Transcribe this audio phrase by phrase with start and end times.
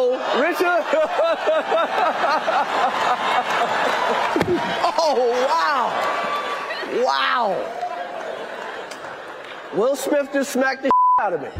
[0.00, 0.64] Uh-oh, Richard.
[4.96, 5.92] oh, wow.
[7.04, 7.52] Wow.
[9.74, 10.90] Will Smith just smacked the
[11.20, 11.50] out of me.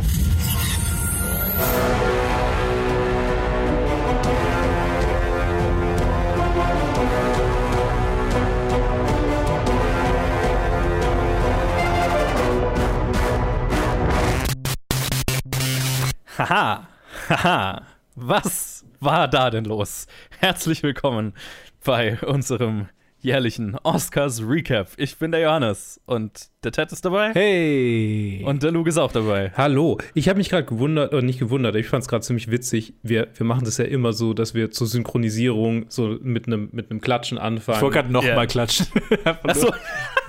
[16.38, 16.86] Haha,
[17.28, 20.06] haha, was war da denn los?
[20.38, 21.34] Herzlich willkommen
[21.84, 22.88] bei unserem
[23.22, 24.88] jährlichen Oscars Recap.
[24.96, 27.32] Ich bin der Johannes und der Ted ist dabei.
[27.34, 28.42] Hey!
[28.46, 29.52] Und der Luke ist auch dabei.
[29.56, 29.98] Hallo.
[30.14, 32.94] Ich habe mich gerade gewundert, oder nicht gewundert, ich fand es gerade ziemlich witzig.
[33.02, 36.90] Wir, wir machen das ja immer so, dass wir zur Synchronisierung so mit einem mit
[36.90, 37.76] einem Klatschen anfangen.
[37.76, 38.36] Ich wollte gerade nochmal Ja.
[38.36, 38.86] mal klatschen.
[39.42, 39.72] Achso,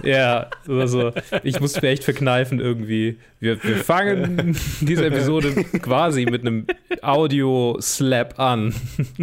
[0.03, 3.17] Ja, also ich muss mir echt verkneifen irgendwie.
[3.39, 6.65] Wir, wir fangen diese Episode quasi mit einem
[7.01, 8.73] Audio-Slap an.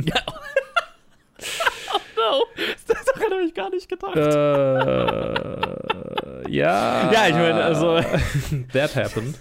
[2.16, 2.44] no,
[3.14, 4.17] daran habe ich gar nicht gedacht.
[4.17, 4.20] Äh,
[6.51, 7.11] ja.
[7.12, 8.00] Ja, ich meine, also-
[8.73, 9.37] That happened.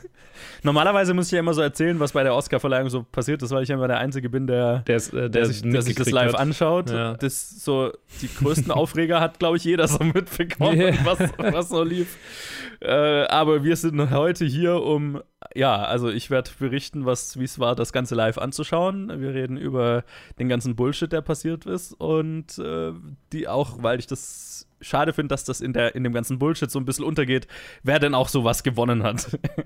[0.68, 3.64] Normalerweise muss ich ja immer so erzählen, was bei der Oscarverleihung so passiert ist, weil
[3.64, 6.12] ich ja immer der Einzige bin, der, Der, ist, äh, der, sich, der sich das
[6.12, 6.40] live hat.
[6.42, 6.90] anschaut.
[6.90, 7.14] Ja.
[7.14, 10.94] Das so die größten Aufreger hat, glaube ich, jeder so mitbekommen, Ja.
[11.06, 12.18] was, was so lief.
[12.82, 12.92] Äh,
[13.28, 15.22] aber wir sind heute hier, um
[15.56, 19.22] ja, also ich werde berichten, was wie es war, das Ganze live anzuschauen.
[19.22, 20.04] Wir reden über
[20.38, 22.92] den ganzen Bullshit, der passiert ist und äh,
[23.32, 26.70] die auch, weil ich das schade finde, dass das in der in dem ganzen Bullshit
[26.70, 27.48] so ein bisschen untergeht,
[27.84, 29.28] wer denn auch sowas gewonnen hat.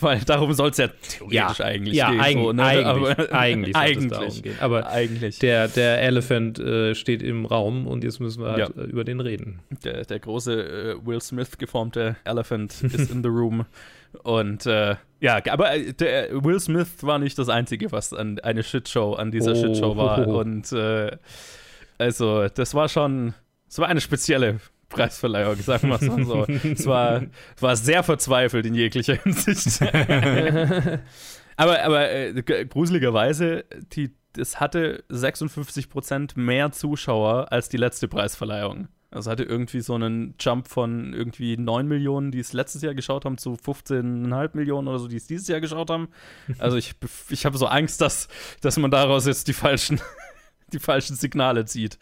[0.00, 2.20] weil darum soll es ja theoretisch eigentlich ja, gehen.
[2.20, 2.62] eig so, ne?
[2.64, 4.42] eigentlich, Aber- eigentlich, eigentlich.
[4.42, 4.56] gehen.
[4.60, 5.38] Aber eigentlich.
[5.38, 8.82] der, der Elephant äh, steht im Raum und jetzt müssen wir halt Ja.
[8.82, 9.60] äh, über den reden.
[9.84, 10.52] Der, der große
[11.00, 13.64] äh, Will Smith geformte Elephant ist in the room.
[14.22, 18.62] Und äh, ja, aber äh, der Will Smith war nicht das Einzige, was an eine
[18.62, 19.54] Shitshow an dieser Oh.
[19.56, 20.28] Shitshow war.
[20.28, 21.16] Und äh,
[21.98, 23.34] also, das war schon,
[23.74, 26.46] es war eine spezielle Preisverleihung, sagen wir es mal so.
[26.68, 27.22] es war,
[27.58, 29.82] war sehr verzweifelt in jeglicher Hinsicht.
[31.56, 38.86] aber aber äh, gruseligerweise, die, es hatte 56% mehr Zuschauer als die letzte Preisverleihung.
[39.10, 43.24] Also hatte irgendwie so einen Jump von irgendwie 9 Millionen, die es letztes Jahr geschaut
[43.24, 46.08] haben, zu 15,5 Millionen oder so, die es dieses Jahr geschaut haben.
[46.58, 46.94] Also ich,
[47.28, 48.28] ich habe so Angst, dass,
[48.60, 50.00] dass man daraus jetzt die falschen,
[50.72, 51.98] die falschen Signale zieht.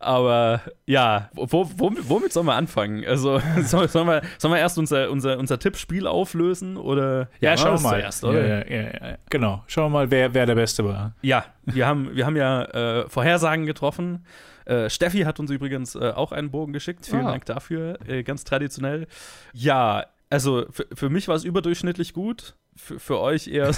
[0.00, 3.04] Aber ja, wo, wo, womit sollen wir anfangen?
[3.06, 6.76] Also soll- sollen wir, sollen wir erst unser, unser, unser Tippspiel auflösen?
[6.76, 8.00] Oder Ja, wir schauen wir mal.
[8.00, 8.46] Zuerst, oder?
[8.46, 9.16] ja, ja, ja, ja.
[9.30, 9.62] Genau.
[9.66, 11.14] Schauen wir mal, wer, wer der Beste war.
[11.22, 14.24] Ja, wir haben, wir haben ja äh, Vorhersagen getroffen.
[14.64, 17.06] Äh, Steffi hat uns übrigens äh, auch einen Bogen geschickt.
[17.06, 17.30] Vielen Ah.
[17.32, 17.98] Dank dafür.
[18.08, 19.06] Äh, ganz traditionell.
[19.52, 22.56] Ja, also für, für mich war es überdurchschnittlich gut.
[22.76, 23.70] Für, für euch eher,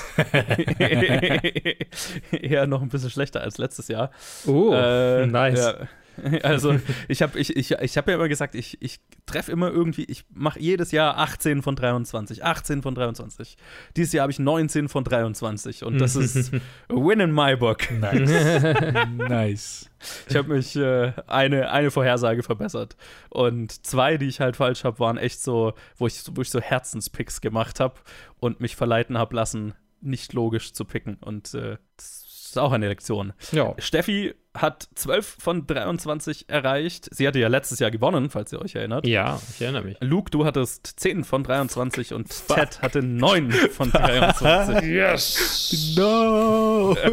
[2.33, 4.11] eher noch ein bisschen schlechter als letztes Jahr.
[4.47, 5.59] Oh, Äh, nice.
[5.59, 5.89] Ja.
[6.43, 10.05] Also ich habe ich, ich, ich hab ja immer gesagt, ich, ich treffe immer irgendwie,
[10.05, 13.57] ich mache jedes Jahr 18 von 23, 18 von 23.
[13.97, 16.59] Dieses Jahr habe ich 19 von 23 und das ist a
[16.89, 17.91] win in my book.
[17.91, 18.65] Nice.
[19.17, 19.91] nice.
[20.29, 22.97] Ich habe mich äh, eine, eine Vorhersage verbessert
[23.31, 26.61] und zwei, die ich halt falsch habe, waren echt so, wo ich, wo ich so
[26.61, 27.95] Herzenspicks gemacht habe
[28.39, 32.89] und mich verleiten habe lassen, nicht logisch zu picken und äh, das ist auch eine
[32.89, 33.33] Lektion.
[33.53, 33.75] Ja.
[33.79, 37.09] Steffi hat 12 von 23 erreicht.
[37.13, 39.07] Sie hatte ja letztes Jahr gewonnen, falls ihr euch erinnert.
[39.07, 39.97] ja, ich erinnere mich.
[40.01, 44.89] Luke, du hattest 10 von 23 und Ted hatte 9 von 23.
[44.89, 45.95] Yes!
[45.97, 46.97] No!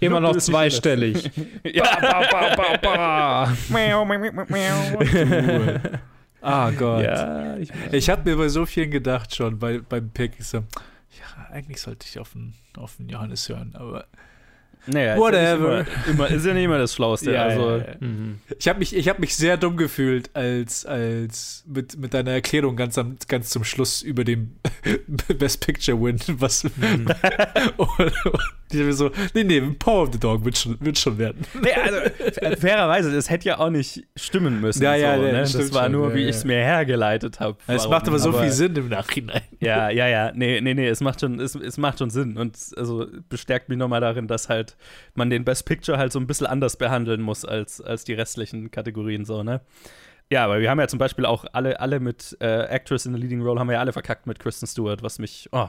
[0.00, 1.30] Immer noch zweistellig.
[1.64, 1.84] ja.
[2.00, 3.56] ba, ba, ba.
[6.40, 7.02] Ah Gott.
[7.04, 10.32] Ja, ich Ich hatte mir bei so vielen gedacht schon bei, beim Pick.
[10.38, 10.62] Ich so,
[11.50, 14.06] eigentlich sollte ich auf den, auf den Johannes hören, aber
[14.90, 15.80] Naja, Whatever.
[15.80, 17.28] Ist ja, nicht immer, immer, ist ja nicht immer das Schlauste.
[17.38, 17.84] Ja, also, ja, ja.
[18.00, 18.38] Mhm.
[18.58, 22.74] Ich habe mich, ich hab mich sehr dumm gefühlt, als, als mit, mit deiner Erklärung
[22.74, 24.52] ganz, am, ganz zum Schluss über dem
[25.38, 26.64] Best Picture Win, was.
[27.76, 28.40] und, und
[28.70, 31.44] ich so, nee, nee, Power of the Dog wird schon, wird schon werden.
[31.60, 31.98] Nee, also
[32.40, 34.82] fa- fairerweise, das hätte ja auch nicht stimmen müssen.
[34.82, 35.38] Ja, ja, so, ja, ne?
[35.40, 36.28] das war schon, nur, ja, wie ja.
[36.28, 37.58] ich es mir hergeleitet habe.
[37.66, 39.42] Es macht aber so viel Sinn im Nachhinein.
[39.60, 40.32] Ja, ja, ja.
[40.34, 42.36] Nee, nee, nee, es macht schon, es, es macht schon Sinn.
[42.36, 44.76] Und also bestärkt mich nochmal darin, dass halt
[45.14, 48.70] man den Best Picture halt so ein bisschen anders behandeln muss als, als die restlichen
[48.70, 49.60] Kategorien so, ne?
[50.30, 53.20] Ja, aber wir haben ja zum Beispiel auch alle, alle mit äh, Actress in the
[53.20, 55.68] Leading Role haben wir ja alle verkackt mit Kristen Stewart, was mich, oh,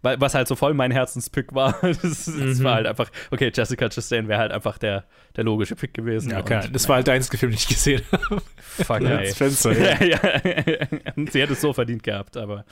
[0.00, 1.74] was halt so voll mein Herzenspick war.
[1.82, 2.62] Das, das Mhm.
[2.64, 5.04] war halt einfach, okay, Jessica Chastain wäre halt einfach der,
[5.36, 6.30] der logische Pick gewesen.
[6.30, 6.66] Ja, okay.
[6.72, 8.40] Das war halt der einzige Film, den ich gesehen habe.
[8.58, 9.26] Fuck, Ja, ey.
[9.28, 9.72] das Fenster.
[9.72, 10.20] ja, ja.
[11.16, 12.64] Und sie hätte es so verdient gehabt, aber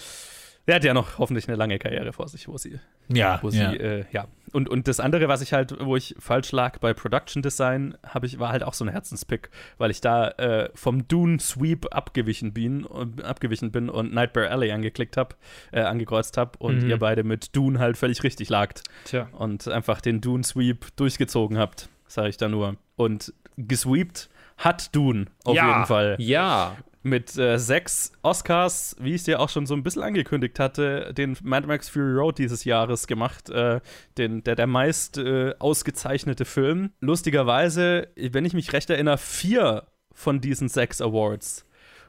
[0.67, 2.79] sie hat ja noch hoffentlich eine lange Karriere vor sich, wo sie,
[3.09, 3.73] Ja, wo sie ja.
[3.73, 7.43] äh, ja, und, und das andere, was ich halt, wo ich falsch lag bei Production
[7.43, 11.39] Design, habe ich, war halt auch so ein Herzenspick, weil ich da äh, vom Dune
[11.41, 12.87] Sweep abgewichen bin,
[13.23, 15.37] abgewichen bin und Nightmare Alley angeklickt habe,
[15.73, 16.91] äh, angekreuzt habe und Mhm.
[16.91, 19.29] ihr beide mit Dune halt völlig richtig lagt Tja.
[19.33, 22.77] und einfach den Dune Sweep durchgezogen habt, sage ich da nur.
[22.97, 24.29] Und gesweept
[24.59, 26.77] hat Dune auf ja, jeden Fall Ja.
[27.07, 31.15] Mit äh, sechs Oscars, wie ich es dir auch schon so ein bisschen angekündigt hatte,
[31.15, 33.81] den Mad Max Fury Road dieses Jahres gemacht, äh,
[34.19, 36.91] den, der, der meist äh, ausgezeichnete Film.
[37.01, 41.67] Lustigerweise, wenn ich mich recht erinnere, vier von diesen sechs Awards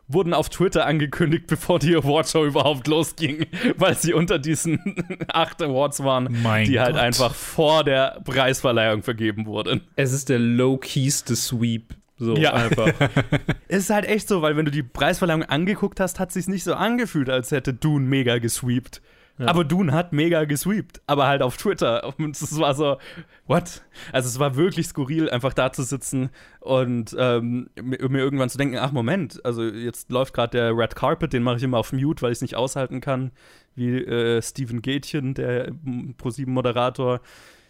[0.07, 3.45] wurden auf Twitter angekündigt, bevor die Awardshow überhaupt losging,
[3.77, 4.79] weil sie unter diesen
[5.27, 7.01] acht Awards waren, Mein die halt Gott.
[7.01, 9.81] einfach vor der Preisverleihung vergeben wurden.
[9.95, 11.95] Es ist der low-keyste Sweep.
[12.17, 12.53] So Ja.
[12.53, 12.91] einfach.
[13.67, 16.47] Es ist halt echt so, weil wenn du die Preisverleihung angeguckt hast, hat es sich
[16.47, 19.01] nicht so angefühlt, als hätte Dune mega gesweept.
[19.39, 19.47] Ja.
[19.49, 22.11] Aber Dune hat mega gesweept, aber halt auf Twitter.
[22.17, 22.97] Und es war so,
[23.45, 23.83] what?
[24.11, 26.29] Also es war wirklich skurril, einfach da zu sitzen
[26.59, 30.95] und ähm, mir, mir irgendwann zu denken, ach Moment, also jetzt läuft gerade der Red
[30.95, 33.31] Carpet, den mache ich immer auf Mute, weil ich es nicht aushalten kann,
[33.75, 35.71] wie äh, Steven Gätchen, der
[36.17, 37.21] ProSieben-Moderator,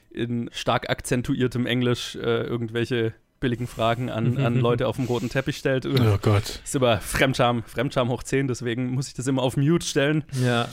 [0.10, 5.58] in stark akzentuiertem Englisch äh, irgendwelche billigen Fragen an, an Leute auf dem roten Teppich
[5.58, 5.86] stellt.
[5.86, 6.62] Oh Gott.
[6.64, 10.24] Ist aber Fremdscham, Fremdscham hoch 10, deswegen muss ich das immer auf Mute stellen.
[10.44, 10.68] ja.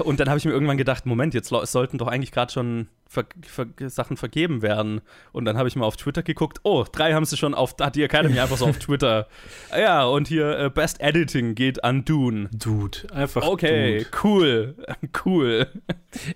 [0.00, 3.24] Und dann habe ich mir irgendwann gedacht, Moment, jetzt sollten doch eigentlich gerade schon ver
[3.46, 5.00] ver Sachen vergeben werden.
[5.32, 7.96] Und dann habe ich mal auf Twitter geguckt, oh, drei haben sie schon auf, hat
[7.96, 9.26] die Academy einfach so auf Twitter.
[9.76, 12.50] Ja, und hier äh, Best Editing geht an Dune.
[12.52, 12.98] Dude.
[13.14, 14.10] Einfach Okay, Dude.
[14.22, 14.74] cool,
[15.24, 15.66] cool.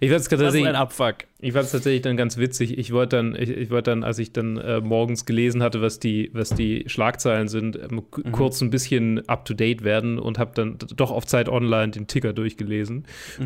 [0.00, 1.16] Ich fand es Das ist tatsächlich, ein Abfuck.
[1.40, 2.78] ich fand's tatsächlich dann ganz witzig.
[2.78, 5.98] Ich wollte dann, ich, ich wollte dann, als ich dann äh, morgens gelesen hatte, was
[5.98, 10.38] die, was die Schlagzeilen sind, ähm, k- kurz ein bisschen up to date werden und
[10.38, 13.01] habe dann doch auf Zeit Online den Ticker durchgelesen.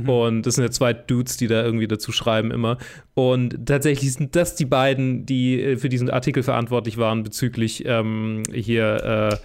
[0.06, 2.78] Und das sind ja zwei Dudes, die da irgendwie dazu schreiben immer.
[3.14, 8.42] Und tatsächlich sind das die beiden, die äh, für diesen Artikel verantwortlich waren bezüglich ähm,
[8.52, 9.40] hier,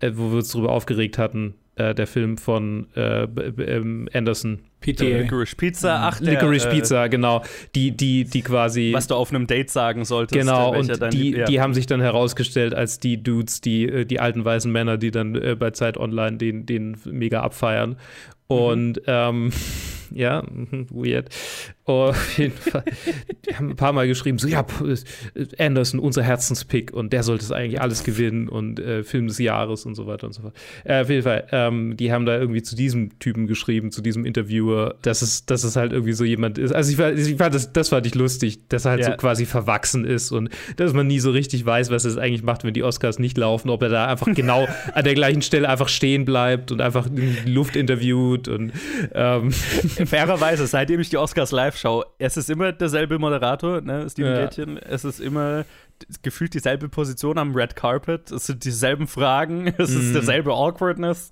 [0.00, 4.60] äh, äh, wo wir uns darüber aufgeregt hatten, äh, der Film von äh, ähm, Anderson.
[4.80, 5.04] PTA.
[5.04, 7.42] Licorice Pizza, ach, der, Licorice äh, Pizza, genau.
[7.74, 8.92] Die, die, die quasi.
[8.94, 10.40] Was du auf einem Date sagen solltest.
[10.40, 11.44] Genau, äh, und die, ja.
[11.44, 15.10] die haben sich dann herausgestellt als die Dudes, die, äh, die alten weißen Männer, die
[15.10, 17.96] dann äh, bei Zeit Online den, den mega abfeiern.
[18.50, 19.52] Und ähm,
[20.10, 20.42] ja,
[20.90, 21.28] weird.
[21.90, 22.84] Auf jeden Fall.
[23.48, 24.64] Die haben ein paar Mal geschrieben, so ja,
[25.58, 29.84] Anderson, unser Herzenspick und der sollte es eigentlich alles gewinnen und äh, Film des Jahres
[29.86, 30.54] und so weiter und so fort.
[30.84, 34.24] Äh, auf jeden Fall, ähm, die haben da irgendwie zu diesem Typen geschrieben, zu diesem
[34.24, 36.72] Interviewer, dass es, dass es halt irgendwie so jemand ist.
[36.72, 39.10] Also ich, war- ich fand das, das fand ich lustig, dass er halt Ja.
[39.10, 42.64] so quasi verwachsen ist und dass man nie so richtig weiß, was es eigentlich macht,
[42.64, 45.88] wenn die Oscars nicht laufen, ob er da einfach genau an der gleichen Stelle einfach
[45.88, 48.72] stehen bleibt und einfach in die Luft interviewt und
[49.14, 54.32] ähm, Fairerweise, seitdem ich die Oscars live schaue, es ist immer derselbe Moderator, ne, Steven
[54.32, 54.40] Ja.
[54.44, 54.78] Gätchen.
[54.78, 55.64] Es ist immer
[56.22, 58.30] gefühlt dieselbe Position am Red Carpet.
[58.30, 61.30] Es sind dieselben Fragen, es ist derselbe Awkwardness.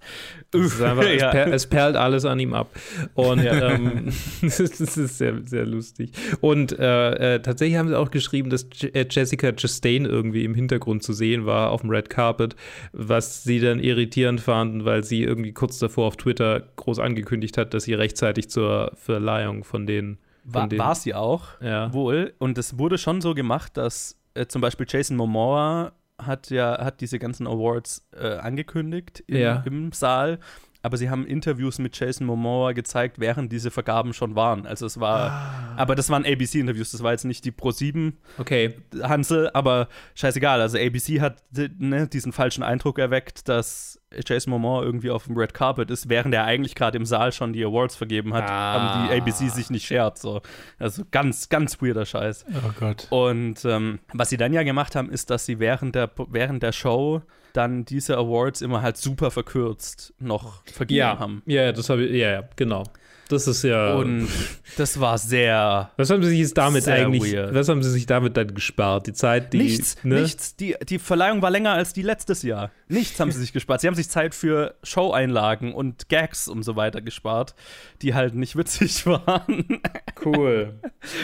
[0.53, 0.61] Mhm.
[0.61, 1.31] es, ist einfach, es, ja.
[1.31, 2.71] per, es perlt alles an ihm ab.
[3.15, 4.13] Und ähm,
[4.43, 6.13] das ist, sehr, sehr lustig.
[6.41, 11.03] Und äh, äh, tatsächlich haben sie auch geschrieben, dass äh, Jessica Chastain irgendwie im Hintergrund
[11.03, 12.57] zu sehen war auf dem Red Carpet,
[12.93, 17.75] was sie dann irritierend fanden, weil sie irgendwie kurz davor auf Twitter groß angekündigt hat,
[17.75, 20.19] dass sie rechtzeitig zur Verleihung von den
[20.53, 21.93] War, war sie auch, Ja.
[21.93, 22.35] wohl.
[22.39, 27.01] Und es wurde schon so gemacht, dass äh, zum Beispiel Jason Momoa hat ja hat
[27.01, 29.63] diese ganzen Awards äh, angekündigt im, Ja.
[29.67, 30.39] im Saal.
[30.81, 34.65] Aber sie haben Interviews mit Jason Momoa gezeigt, während diese Vergaben schon waren.
[34.65, 35.75] Also es war, Ah.
[35.77, 40.61] aber das waren ABC-Interviews, das war jetzt nicht die Pro 7 Okay, Hansel, aber scheißegal.
[40.61, 41.43] Also ABC hat
[41.79, 46.35] ne, diesen falschen Eindruck erweckt, dass Jason Momoa irgendwie auf dem Red Carpet ist, während
[46.35, 48.73] er eigentlich gerade im Saal schon die Awards vergeben hat, Ah.
[48.73, 50.19] haben die ABC sich nicht schert.
[50.19, 50.41] So.
[50.79, 52.47] Also ganz, ganz weirder Scheiß.
[52.65, 53.07] Oh Gott.
[53.11, 56.73] Und ähm, was sie dann ja gemacht haben, ist, dass sie während der, während der
[56.73, 57.23] Show
[57.53, 61.43] dann diese Awards immer halt super verkürzt noch vergeben ja, haben.
[61.47, 62.85] ja, das habe ich, ja, ja, genau.
[63.29, 63.95] Das ist ja.
[63.95, 64.29] Und
[64.77, 67.55] das war sehr was haben sie sich jetzt damit eigentlich, weird.
[67.55, 69.07] was haben sie sich damit dann gespart?
[69.07, 69.59] Die Zeit, die.
[69.59, 70.23] nichts, ne?
[70.23, 70.57] nichts.
[70.57, 72.71] Die, die Verleihung war länger als die letztes Jahr.
[72.89, 73.81] Nichts haben sie sich gespart.
[73.81, 77.55] Sie haben sich Zeit für Show-Einlagen und Gags und so weiter gespart,
[78.03, 79.81] die halt nicht witzig waren.
[80.25, 80.81] Cool.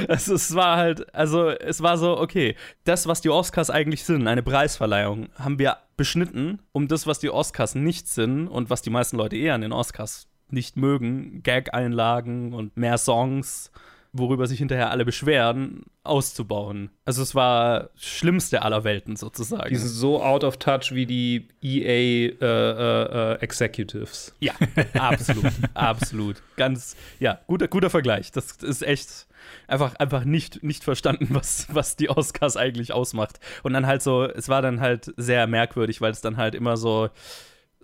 [0.09, 4.29] Also es war halt, also es war so, okay, das, was die Oscars eigentlich sind,
[4.29, 8.91] eine Preisverleihung, haben wir beschnitten, um das, was die Oscars nicht sind und was die
[8.91, 13.71] meisten Leute eher an den Oscars nicht mögen, Gag-Einlagen und mehr Songs,
[14.15, 16.91] worüber sich hinterher alle beschweren, auszubauen.
[17.05, 19.69] Also es war schlimmste aller Welten sozusagen.
[19.69, 24.35] Die sind so out of touch wie die EA äh, äh, äh, Executives.
[24.39, 24.53] ja,
[24.95, 26.43] absolut, absolut.
[26.57, 28.31] Ganz, ja, guter, guter Vergleich.
[28.31, 29.27] Das ist echt,
[29.67, 33.41] einfach, einfach nicht, nicht verstanden, was, was die Oscars eigentlich ausmacht.
[33.65, 36.77] Und dann halt so, es war dann halt sehr merkwürdig, weil es dann halt immer
[36.77, 37.09] so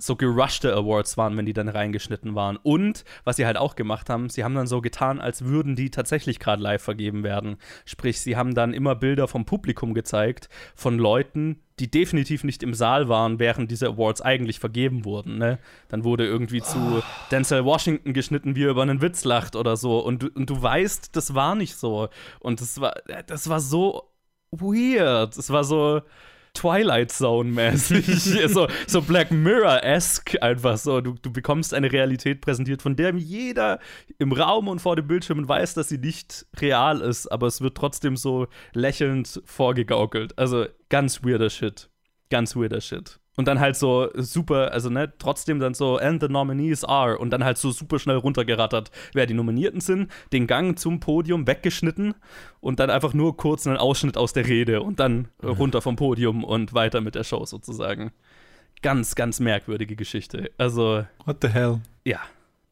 [0.02, 2.56] so gerushte Awards waren, wenn die dann reingeschnitten waren.
[2.56, 5.90] Und was sie halt auch gemacht haben, sie haben dann so getan, als würden die
[5.90, 7.56] tatsächlich gerade live vergeben werden.
[7.84, 12.74] Sprich, sie haben dann immer Bilder vom Publikum gezeigt, von Leuten, die definitiv nicht im
[12.74, 15.38] Saal waren, während diese Awards eigentlich vergeben wurden.
[15.38, 15.58] Ne?
[15.88, 17.02] Dann wurde irgendwie zu oh.
[17.30, 19.98] Denzel Washington geschnitten, wie er über einen Witz lacht oder so.
[19.98, 22.08] Und, du, und du weißt, das war nicht so.
[22.38, 22.94] Und das war,
[23.26, 24.10] das war so
[24.50, 25.36] weird.
[25.36, 26.02] Es war so
[26.54, 31.00] Twilight Zone-mäßig, so, so Black Mirror-esque einfach so.
[31.00, 33.78] Du, du bekommst eine Realität präsentiert, von der jeder
[34.18, 37.76] im Raum und vor dem Bildschirm weiß, dass sie nicht real ist, aber es wird
[37.76, 40.38] trotzdem so lächelnd vorgegaukelt.
[40.38, 41.90] Also ganz weirder Shit.
[42.30, 43.18] Ganz weirder Shit.
[43.40, 47.16] Und dann halt so super, also ne, trotzdem dann so, and the nominees are.
[47.16, 51.46] Und dann halt so super schnell runtergerattert, wer die Nominierten sind, den Gang zum Podium
[51.46, 52.14] weggeschnitten
[52.60, 55.48] und dann einfach nur kurz einen Ausschnitt aus der Rede und dann mhm.
[55.48, 58.12] runter vom Podium und weiter mit der Show sozusagen.
[58.82, 60.50] Ganz, ganz merkwürdige Geschichte.
[60.58, 61.06] Also.
[61.24, 61.80] What the hell?
[62.04, 62.20] Ja,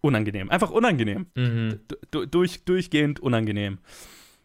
[0.02, 0.50] unangenehm.
[0.50, 1.28] Einfach unangenehm.
[1.34, 1.80] Mhm.
[2.10, 3.78] Durch, durchgehend unangenehm.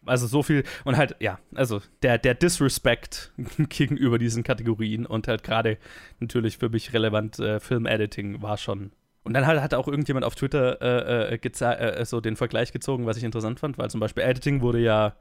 [0.06, 3.32] Also so viel und halt, ja, also der, der Disrespect
[3.68, 5.78] gegenüber diesen Kategorien und halt gerade
[6.20, 8.92] natürlich für mich relevant äh, Film-Editing war schon.
[9.24, 13.06] Und dann halt hat auch irgendjemand auf Twitter äh, äh, äh, so den Vergleich gezogen,
[13.06, 15.16] was ich interessant fand, weil zum Beispiel Editing wurde ja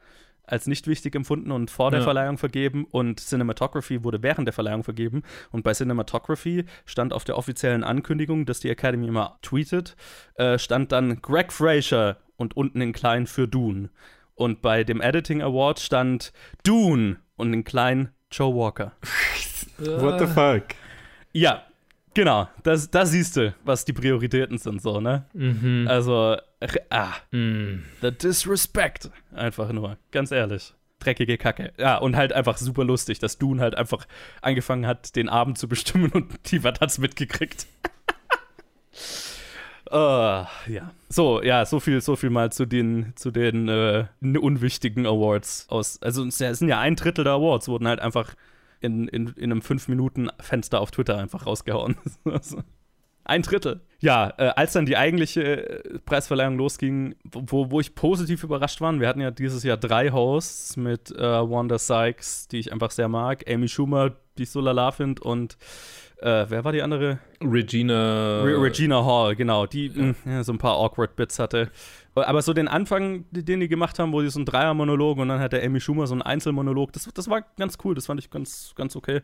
[0.45, 2.03] als nicht wichtig empfunden und vor der ja.
[2.03, 5.23] Verleihung vergeben und Cinematography wurde während der Verleihung vergeben.
[5.51, 9.95] Und bei Cinematography stand auf der offiziellen Ankündigung, dass die Academy immer tweetet,
[10.35, 13.89] äh, stand dann Greg Fraser und unten in klein für Dune.
[14.35, 18.93] Und bei dem Editing Award stand Dune und in klein Joe Walker.
[19.77, 20.75] What the fuck?
[21.33, 21.63] Ja,
[22.13, 22.47] genau.
[22.63, 25.25] Das, das siehst du, was die Prioritäten sind, so, ne?
[25.33, 25.87] Mhm.
[25.87, 26.37] Also,
[26.89, 27.83] ah, mhm.
[28.01, 29.09] the disrespect.
[29.33, 30.73] Einfach nur, ganz ehrlich.
[30.99, 31.73] Dreckige Kacke.
[31.77, 34.07] Ja, und halt einfach super lustig, dass Dune halt einfach
[34.41, 37.67] angefangen hat, den Abend zu bestimmen und die hat's mitgekriegt.
[39.93, 40.91] Uh, ja.
[41.09, 46.01] So, ja, so viel, so viel mal zu den, zu den äh, unwichtigen Awards aus.
[46.01, 48.33] Also es sind ja ein Drittel der Awards, wurden halt einfach
[48.81, 51.95] in, in, in einem 5-Minuten-Fenster auf Twitter einfach rausgehauen.
[53.23, 53.81] ein Drittel.
[53.99, 58.99] Ja, äh, als dann die eigentliche äh, Preisverleihung losging, wo, wo ich positiv überrascht war,
[58.99, 63.09] wir hatten ja dieses Jahr drei Hosts mit äh, Wanda Sykes, die ich einfach sehr
[63.09, 65.57] mag, Amy Schumer, die ich so lala finde, und
[66.17, 67.19] äh, wer war die andere?
[67.41, 68.41] Regina.
[68.43, 69.65] Re Regina Hall, genau.
[69.65, 70.03] Die ja.
[70.03, 71.71] Mh, hm, so ein paar awkward Bits hatte.
[72.15, 75.39] Aber so den Anfang, den die gemacht haben, wo sie so ein Dreier-Monolog und dann
[75.39, 78.29] hat der Amy Schumer so einen Einzelmonolog, das, das war ganz cool, das fand ich
[78.29, 79.21] ganz, ganz okay.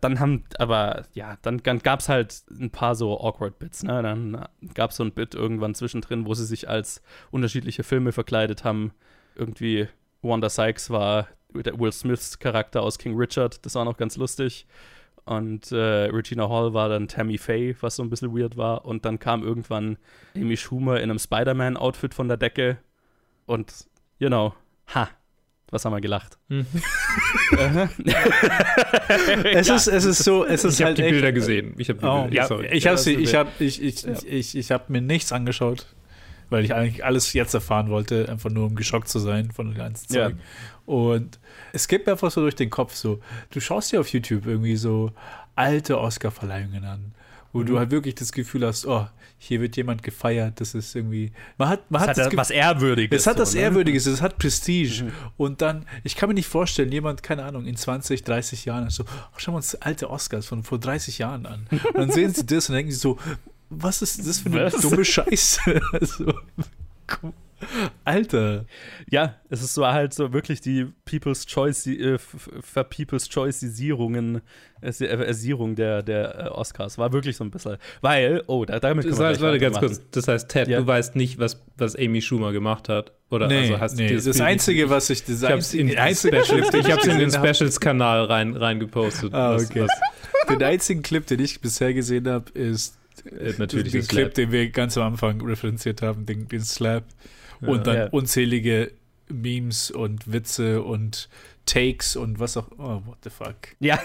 [0.00, 4.00] Dann haben, aber ja, dann, dann gab es halt ein paar so awkward Bits, ne?
[4.02, 8.62] Dann gab es so ein Bit irgendwann zwischendrin, wo sie sich als unterschiedliche Filme verkleidet
[8.62, 8.92] haben.
[9.34, 9.88] Irgendwie
[10.22, 14.66] Wanda Sykes war Will Smiths Charakter aus King Richard, das war noch ganz lustig.
[15.24, 18.84] Und äh, Regina Hall war dann Tammy Faye, was so ein bisschen weird war.
[18.84, 19.98] Und dann kam irgendwann
[20.34, 22.78] Amy Schumer in einem Spider-Man-Outfit von der Decke.
[23.46, 23.72] Und,
[24.18, 24.54] you know,
[24.94, 25.08] ha,
[25.70, 26.38] was haben wir gelacht?
[26.48, 26.66] Hm.
[29.44, 29.76] es, ja.
[29.76, 31.74] ist, es ist so, es ist ich halt habe die Bilder gesehen.
[31.78, 34.14] Ich habe oh, ja, ich habe sie, ich habe ich, ich, ja.
[34.26, 35.86] ich, ich habe mir nichts angeschaut,
[36.48, 39.76] weil ich eigentlich alles jetzt erfahren wollte, einfach nur um geschockt zu sein von dem
[39.76, 40.32] ganzen Zeug.
[40.32, 40.38] Ja.
[40.90, 41.38] Und
[41.72, 43.20] es geht mir einfach so durch den Kopf so,
[43.50, 45.12] du schaust dir auf YouTube irgendwie so
[45.54, 47.14] alte Oscar-Verleihungen an,
[47.52, 47.66] wo mhm.
[47.66, 49.06] du halt wirklich das Gefühl hast, oh,
[49.38, 53.20] hier wird jemand gefeiert, das ist irgendwie, man hat, man hat, hat das was Ehrwürdiges.
[53.20, 53.60] Es hat so, das ne?
[53.60, 55.12] Ehrwürdiges, es hat Prestige mhm.
[55.36, 59.04] und dann, ich kann mir nicht vorstellen, jemand, keine Ahnung, in 20, 30 Jahren so,
[59.04, 62.44] oh, schauen wir uns alte Oscars von vor 30 Jahren an und dann sehen sie
[62.46, 63.16] das und denken sie so,
[63.68, 64.80] was ist das für eine was?
[64.80, 65.80] dumme Scheiße?
[65.92, 66.34] also,
[68.04, 68.64] Alter.
[69.10, 74.40] Ja, es ist so halt so wirklich die People's Choice, die, äh, für People's Choice-Isierungen,
[74.80, 76.98] Ersierung der, der äh, Oscars.
[76.98, 77.76] War wirklich so ein bisschen.
[78.00, 80.00] Weil, oh, da, damit das heißt, Leute, ganz kurz.
[80.10, 80.80] Das heißt, Ted, ja.
[80.80, 83.12] du weißt nicht, was, was Amy Schumer gemacht hat.
[83.30, 84.12] Oder nee, also hast nee.
[84.14, 85.24] das, das Einzige, was ich.
[85.24, 85.92] Das einzige
[86.42, 89.34] Specials, ich hab's in den Specials-Kanal rein, rein gepostet.
[89.34, 89.82] Ah, okay.
[89.82, 90.46] Was, was.
[90.48, 94.70] Den einzigen Clip, den ich bisher gesehen habe, ist äh, natürlich den Clip, den wir
[94.70, 97.04] ganz am Anfang referenziert haben, den, den Slap
[97.60, 98.06] und dann ja.
[98.08, 98.92] unzählige
[99.28, 101.28] Memes und Witze und
[101.66, 102.68] Takes und was auch.
[102.78, 103.56] Oh, what the fuck.
[103.80, 104.00] Ja.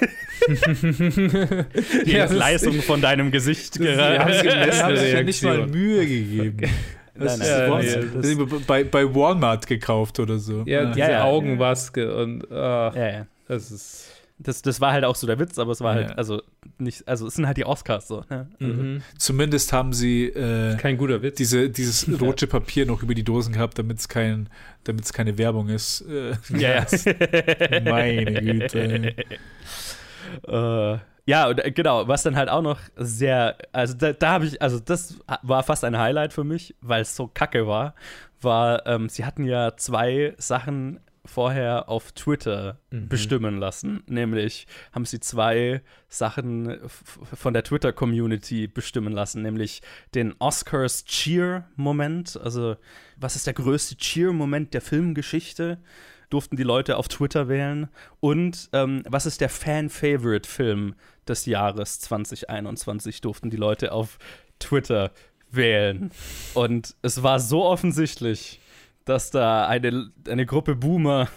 [2.05, 4.19] Die ja, Leistung von deinem Gesicht gerade.
[4.19, 6.57] haben sich ja nicht mal Mühe gegeben.
[6.59, 6.69] Okay.
[7.17, 10.63] Das nein, ist nein, nee, bei, bei Walmart gekauft oder so.
[10.65, 13.27] Ja, diese ja, Augenmaske und oh, ja, ja.
[13.47, 14.14] das ist.
[14.37, 16.15] Das, das war halt auch so der Witz, aber es war halt, Ja.
[16.15, 16.41] also
[16.77, 18.23] nicht, also es sind halt die Oscars so.
[18.29, 18.49] Ne?
[18.59, 19.01] Also, Mhm.
[19.17, 21.37] Zumindest haben sie äh, Kein guter Witz.
[21.37, 24.49] diese, dieses rote Papier noch über die Dosen gehabt, damit es kein,
[24.83, 26.01] damit's keine Werbung ist.
[26.01, 26.85] Äh, Ja, ja.
[27.83, 29.15] Meine Güte.
[30.47, 34.45] äh, ja, und, äh, genau, was dann halt auch noch sehr, also da, da habe
[34.45, 37.95] ich, also das war fast ein Highlight für mich, weil es so kacke war,
[38.41, 44.03] war, ähm, sie hatten ja zwei Sachen vorher auf Twitter bestimmen lassen.
[44.07, 49.81] Nämlich haben sie zwei Sachen von der Twitter-Community bestimmen lassen, nämlich
[50.13, 52.39] den Oscars Cheer-Moment.
[52.41, 52.77] Also,
[53.17, 55.79] was ist der größte Cheer-Moment der Filmgeschichte?
[56.29, 57.89] Durften die Leute auf Twitter wählen.
[58.19, 60.95] Und ähm, was ist der Fan-Favorite-Film
[61.27, 63.21] des Jahres 2021?
[63.21, 64.17] Durften die Leute auf
[64.59, 65.11] Twitter
[65.51, 66.11] wählen.
[66.53, 68.59] Und es war so offensichtlich,
[69.05, 71.29] dass da eine, eine Gruppe Boomer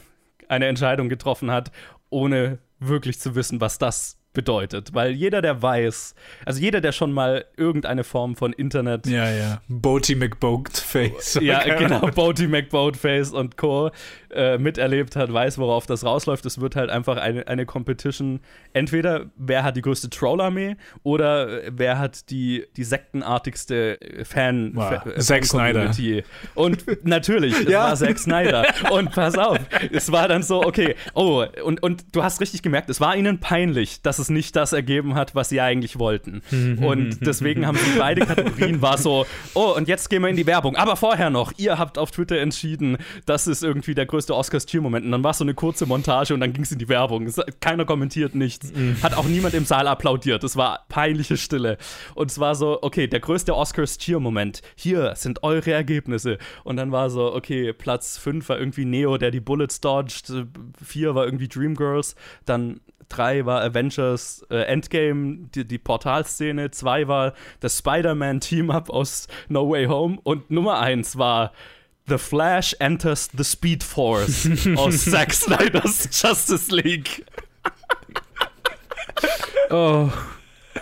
[0.48, 1.70] eine Entscheidung getroffen hat,
[2.10, 4.90] ohne wirklich zu wissen, was das bedeutet.
[4.94, 9.60] Weil jeder, der weiß, also jeder, der schon mal irgendeine Form von Internet Ja, ja.
[9.68, 11.38] Boaty McBoatface.
[11.42, 12.00] ja, genau.
[12.08, 13.90] Boaty McBoatface und Co.
[14.30, 16.44] Äh, miterlebt hat, weiß, worauf das rausläuft.
[16.44, 18.40] Es wird halt einfach eine, eine Competition.
[18.74, 24.72] Entweder wer hat die größte Trollarmee oder äh, wer hat die, die sektenartigste äh, Fan
[24.74, 24.88] Wow.
[25.02, 26.24] Fa- äh, Zack Fan-Community.
[26.54, 27.84] Und natürlich, es Ja.
[27.84, 28.66] war Zack Snyder.
[28.90, 29.58] Und pass auf,
[29.92, 33.40] es war dann so, okay, oh, und, und du hast richtig gemerkt, es war ihnen
[33.40, 36.42] peinlich, dass es nicht das ergeben hat, was sie eigentlich wollten.
[36.80, 40.46] und deswegen haben sie beide Kategorien, war so, oh, und jetzt gehen wir in die
[40.46, 40.76] Werbung.
[40.76, 45.04] Aber vorher noch, ihr habt auf Twitter entschieden, das ist irgendwie der größte Oscars-Cheer-Moment.
[45.04, 47.28] Und dann war es so eine kurze Montage und dann ging es in die Werbung.
[47.60, 48.72] Keiner kommentiert nichts.
[49.02, 50.44] Hat auch niemand im Saal applaudiert.
[50.44, 51.78] Es war peinliche Stille.
[52.14, 54.62] Und es war so, okay, der größte Oscars-Cheer-Moment.
[54.76, 56.38] Hier sind eure Ergebnisse.
[56.64, 60.32] Und dann war so, okay, Platz 5 war irgendwie Neo, der die Bullets dodged.
[60.84, 62.14] 4 war irgendwie Dreamgirls.
[62.44, 66.70] Dann 3 war Avengers äh, Endgame, die, die Portalszene.
[66.70, 70.18] 2 war das Spider-Man Team-Up aus No Way Home.
[70.22, 71.52] Und Nummer 1 war
[72.06, 77.24] The Flash Enters the Speed Force aus Zack Snyder's Justice League.
[79.70, 80.10] Oh.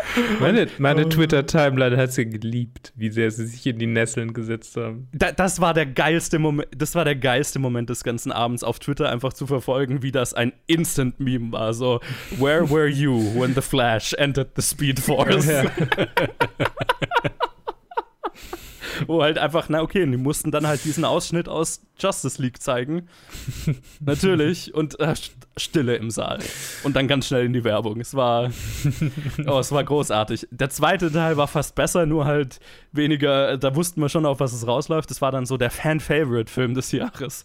[0.40, 5.08] Meine, meine Twitter-Timeline hat sie geliebt, wie sehr sie sich in die Nesseln gesetzt haben.
[5.12, 8.78] Da, das war der geilste Moment, das war der geilste Moment des ganzen Abends auf
[8.78, 12.00] Twitter einfach zu verfolgen, wie das ein Instant Meme war, so
[12.38, 15.46] Where were you when the Flash entered the Speed Force?
[19.08, 23.08] Wo halt einfach, na okay, die mussten dann halt diesen Ausschnitt aus Justice League zeigen.
[24.00, 24.74] Natürlich.
[24.74, 26.38] Und äh, St- Stille im Saal.
[26.84, 28.00] Und dann ganz schnell in die Werbung.
[28.00, 28.50] Es war,
[29.46, 30.48] oh, es war großartig.
[30.50, 32.60] Der zweite Teil war fast besser, nur halt
[32.92, 35.10] weniger, da wussten wir schon, auf was es rausläuft.
[35.10, 37.44] Das war dann so der Fan-Favorite-Film des Jahres.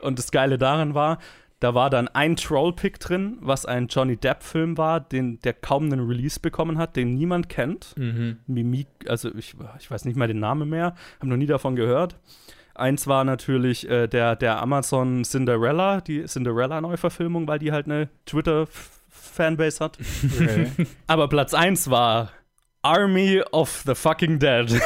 [0.00, 1.18] Und das Geile daran war,
[1.62, 6.04] da war dann ein Troll-Pick drin, was ein Johnny Depp-Film war, den, der kaum einen
[6.08, 7.94] Release bekommen hat, den niemand kennt.
[8.48, 12.16] Mimik, also ich, ich weiß nicht mal den Namen mehr, habe noch nie davon gehört.
[12.74, 19.84] Eins war natürlich äh, der, der Amazon Cinderella, die Cinderella-Neuverfilmung, weil die halt eine Twitter-Fanbase
[19.84, 19.98] hat.
[20.34, 20.66] Okay.
[21.06, 22.30] Aber Platz 1 war
[22.82, 24.68] Army of the Fucking Dead.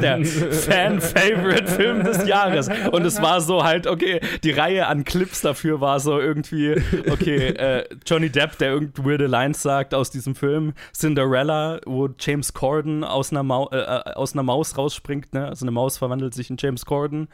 [0.00, 2.70] der Fan-Favorite-Film des Jahres.
[2.90, 6.76] Und es war so halt, okay, die Reihe an Clips dafür war so irgendwie,
[7.10, 12.54] okay, äh, Johnny Depp, der irgendeine weirde Lines sagt aus diesem Film, Cinderella, wo James
[12.54, 15.46] Corden aus einer, Mau äh, äh, aus einer Maus rausspringt, ne?
[15.46, 17.28] Also eine Maus verwandelt sich in James Corden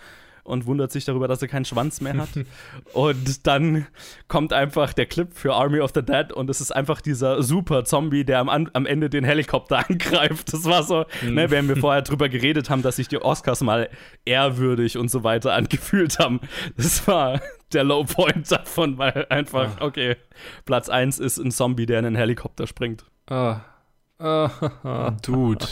[0.45, 2.29] und wundert sich darüber, dass er keinen Schwanz mehr hat.
[2.93, 3.87] und dann
[4.29, 7.85] kommt einfach der Clip für Army of the Dead und es ist einfach dieser super
[7.85, 10.53] Zombie, der am, am Ende den Helikopter angreift.
[10.53, 13.89] Das war so, ne, während wir vorher drüber geredet haben, dass sich die Oscars mal
[14.25, 16.41] ehrwürdig und so weiter angefühlt haben.
[16.77, 17.41] Das war
[17.73, 20.17] der Low Point davon, weil einfach, okay,
[20.65, 23.05] Platz 1 ist ein Zombie, der in einen Helikopter springt.
[23.29, 23.61] Ah.
[24.19, 25.17] Ah.
[25.23, 25.67] Dude.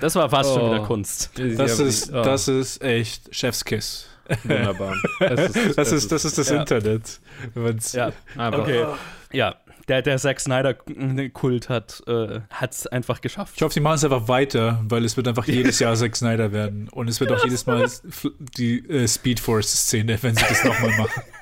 [0.00, 0.70] Das war fast schon Oh.
[0.74, 1.30] wieder Kunst.
[1.56, 4.06] Das ist, oh, das ist echt Chefskiss.
[4.44, 4.94] wunderbar.
[5.20, 6.60] Es ist, Das ist, das ist das ja.
[6.60, 7.20] Internet.
[7.92, 8.86] Ja, einfach okay.
[9.32, 9.56] Ja,
[9.88, 12.02] der, der Zack Snyder-Kult hat
[12.70, 13.54] es einfach geschafft.
[13.56, 16.52] Ich hoffe, sie machen es einfach weiter, weil es wird einfach jedes Jahr Zack Snyder
[16.52, 16.88] werden.
[16.90, 17.84] Und es wird auch jedes Mal
[18.38, 21.22] die äh, Speed Force-Szene, wenn sie das nochmal machen.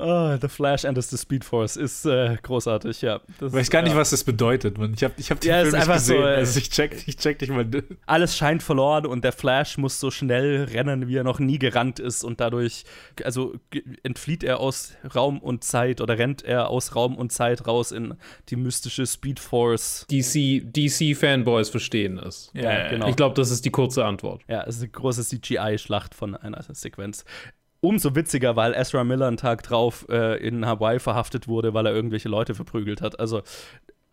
[0.00, 3.20] Oh, The Flash and the Speed Force ist äh, großartig, ja.
[3.40, 3.98] Das, Ich weiß gar nicht, ja.
[3.98, 4.78] was das bedeutet.
[4.78, 4.94] Man.
[4.94, 6.28] Ich habe ich hab den Ja, Film ist nicht einfach so, gesehen.
[6.28, 7.66] äh, also ich check, ich check nicht mal.
[8.06, 11.98] Alles scheint verloren und der Flash muss so schnell rennen, wie er noch nie gerannt
[11.98, 12.84] ist und dadurch,
[13.24, 13.54] also
[14.04, 18.14] entflieht er aus Raum und Zeit oder rennt er aus Raum und Zeit raus in
[18.50, 20.06] die mystische Speed Force.
[20.10, 22.50] DC, DC-Fanboys verstehen es.
[22.54, 23.08] Ja, genau.
[23.08, 24.42] Ich glaube, das ist die kurze Antwort.
[24.48, 27.24] Ja, es ist eine große CGI-Schlacht von einer Sequenz.
[27.80, 31.94] Umso witziger, weil Ezra Miller einen Tag drauf äh, in Hawaii verhaftet wurde, weil er
[31.94, 33.18] irgendwelche Leute verprügelt hat.
[33.20, 33.42] Also,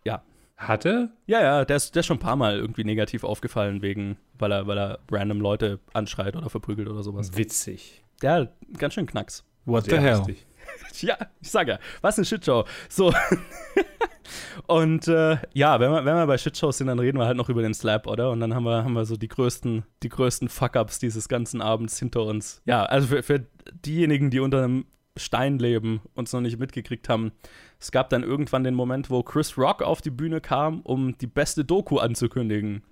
[0.04, 0.22] ja.
[0.56, 1.10] Hatte?
[1.26, 4.52] Ja, ja, der ist, der ist schon ein paar Mal irgendwie negativ aufgefallen, wegen, weil
[4.52, 7.36] er, weil er random Leute anschreit oder verprügelt oder sowas.
[7.36, 8.02] Witzig.
[8.22, 8.48] Ja,
[8.78, 9.44] ganz schön Knacks.
[9.66, 10.16] What the hell?
[10.16, 10.46] lustig.
[11.00, 12.64] Ja, ich sag ja, was eine Shitshow.
[12.88, 13.12] So.
[14.66, 17.50] Und äh, ja, wenn wir, wenn wir bei Shitshows sind, dann reden wir halt noch
[17.50, 18.30] über den Slap, oder?
[18.30, 21.98] Und dann haben wir, haben wir so die größten, die größten Fuck-Ups dieses ganzen Abends
[21.98, 22.62] hinter uns.
[22.64, 23.46] Ja, also für, für
[23.84, 27.32] diejenigen, die unter einem Stein leben und es noch nicht mitgekriegt haben,
[27.78, 31.26] es gab dann irgendwann den Moment, wo Chris Rock auf die Bühne kam, um die
[31.26, 32.82] beste Doku anzukündigen.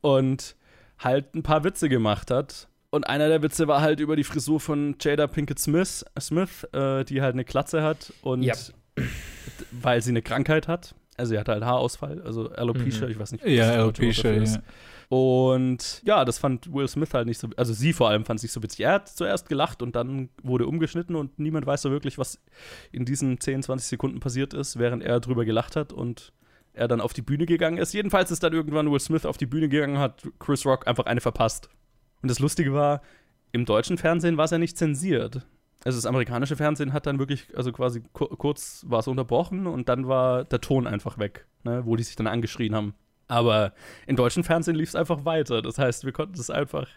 [0.00, 0.56] Und
[0.98, 2.68] halt ein paar Witze gemacht hat.
[2.90, 7.04] Und einer der Witze war halt über die Frisur von Jada Pinkett Smith, Smith äh,
[7.04, 8.54] die halt eine Klatze hat und Ja.
[9.70, 10.94] weil sie eine Krankheit hat.
[11.16, 13.12] Also sie hatte halt Haarausfall, also Alopecia, Mhm.
[13.12, 13.44] ich weiß nicht.
[13.46, 14.54] Ja, das deutsche Wort Alopecia, dafür ist.
[14.56, 14.62] ja.
[15.16, 18.42] Und ja, das fand Will Smith halt nicht so, also sie vor allem fand es
[18.44, 18.80] nicht so witzig.
[18.80, 22.40] Er hat zuerst gelacht und dann wurde umgeschnitten und niemand weiß so wirklich, was
[22.92, 26.32] in diesen 10, 20 Sekunden passiert ist, während er drüber gelacht hat und
[26.72, 27.92] er dann auf die Bühne gegangen ist.
[27.92, 31.20] Jedenfalls ist dann irgendwann Will Smith auf die Bühne gegangen, hat Chris Rock einfach eine
[31.20, 31.68] verpasst.
[32.22, 33.02] Und das Lustige war,
[33.52, 35.46] im deutschen Fernsehen war es ja nicht zensiert.
[35.84, 39.88] Also das amerikanische Fernsehen hat dann wirklich, also quasi ku kurz war es unterbrochen und
[39.88, 42.94] dann war der Ton einfach weg, ne, wo die sich dann angeschrien haben.
[43.28, 43.72] Aber
[44.06, 45.62] im deutschen Fernsehen lief es einfach weiter.
[45.62, 46.88] Das heißt, wir konnten es einfach,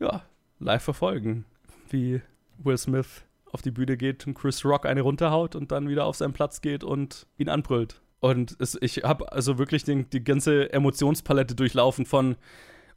[0.00, 0.22] ja,
[0.58, 1.44] live verfolgen,
[1.90, 2.20] wie
[2.58, 6.16] Will Smith auf die Bühne geht und Chris Rock eine runterhaut und dann wieder auf
[6.16, 8.00] seinen Platz geht und ihn anbrüllt.
[8.20, 12.36] Und es, ich habe also wirklich den, die ganze Emotionspalette durchlaufen von,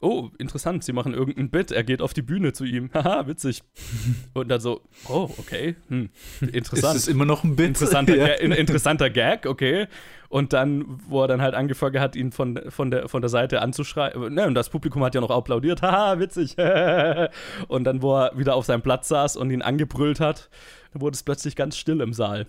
[0.00, 3.62] oh, interessant, sie machen irgendein Bit, er geht auf die Bühne zu ihm, haha, witzig.
[4.34, 6.10] Und dann so, oh, okay, hm,
[6.52, 6.96] interessant.
[6.96, 7.66] Ist es immer noch ein Bit?
[7.68, 8.26] Interessanter, ja.
[8.34, 9.86] Interessanter Gag, okay.
[10.28, 13.62] Und dann, wo er dann halt angefangen hat, ihn von, von, der, von der Seite
[13.62, 14.34] anzuschreien.
[14.34, 15.80] Ne, und das Publikum hat ja noch applaudiert.
[15.82, 16.56] Haha, witzig.
[17.68, 20.50] und dann, wo er wieder auf seinem Platz saß und ihn angebrüllt hat,
[20.92, 22.46] dann wurde es plötzlich ganz still im Saal.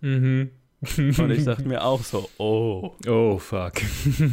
[0.00, 0.50] Mhm.
[0.80, 2.92] Und ich dachte mir auch so, oh.
[3.08, 3.72] Oh, fuck.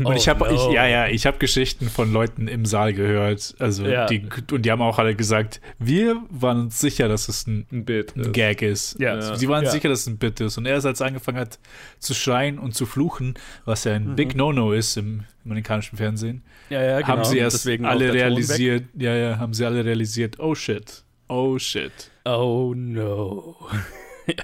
[0.03, 0.71] Und ich habe, Oh, no.
[0.73, 3.55] ja, ja, ich habe Geschichten von Leuten im Saal gehört.
[3.58, 4.05] Also, Ja.
[4.05, 7.86] die, und die haben auch alle gesagt, wir waren uns sicher, dass es ein, Ein
[7.86, 8.15] Bit.
[8.15, 8.99] ein Gag ist.
[8.99, 9.36] Ja.
[9.36, 9.71] Sie waren Ja.
[9.71, 10.60] sicher, dass es ein Bit ist.
[10.60, 11.58] Und erst als er angefangen hat
[11.97, 13.34] zu schreien und zu fluchen,
[13.65, 14.15] was ja ein Mhm.
[14.15, 17.08] Big No-No ist im amerikanischen Fernsehen, Ja, ja, genau.
[17.08, 22.12] haben sie erst alle realisiert, ja, ja, haben sie alle realisiert, oh shit, oh shit.
[22.23, 23.55] Oh no.
[24.27, 24.43] ja.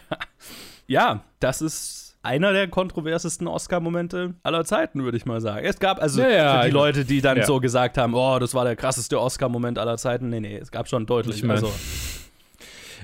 [0.88, 5.66] Ja, das ist einer der kontroversesten Oscar-Momente aller Zeiten, würde ich mal sagen.
[5.66, 7.46] Es gab also Ja, ja, für die ich- Leute, die dann ja.
[7.46, 10.30] so gesagt haben, oh, das war der krasseste Oscar-Moment aller Zeiten.
[10.30, 11.38] Nee, nee, es gab schon deutlich.
[11.38, 11.72] Ich mein- also,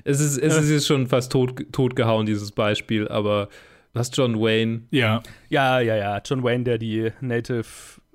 [0.04, 3.50] Es ist, es ist jetzt schon fast tot, totgehauen, dieses Beispiel, aber
[3.94, 6.22] was John Wayne Ja, ja, ja, ja.
[6.24, 7.66] John Wayne, der die Native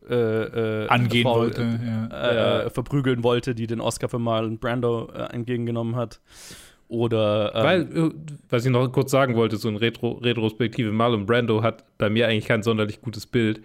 [0.09, 1.63] äh, äh, angehen Frau, wollte.
[1.63, 2.07] Äh, ja.
[2.07, 2.71] äh, Ja.
[2.71, 6.21] verprügeln wollte, die den Oscar für Marlon Brando äh, entgegengenommen hat.
[6.93, 8.11] Oder ähm, Weil, äh,
[8.51, 12.29] was ich noch kurz sagen wollte, so in Retro Retrospektive, Marlon Brando hat bei mir
[12.29, 13.63] eigentlich kein sonderlich gutes Bild.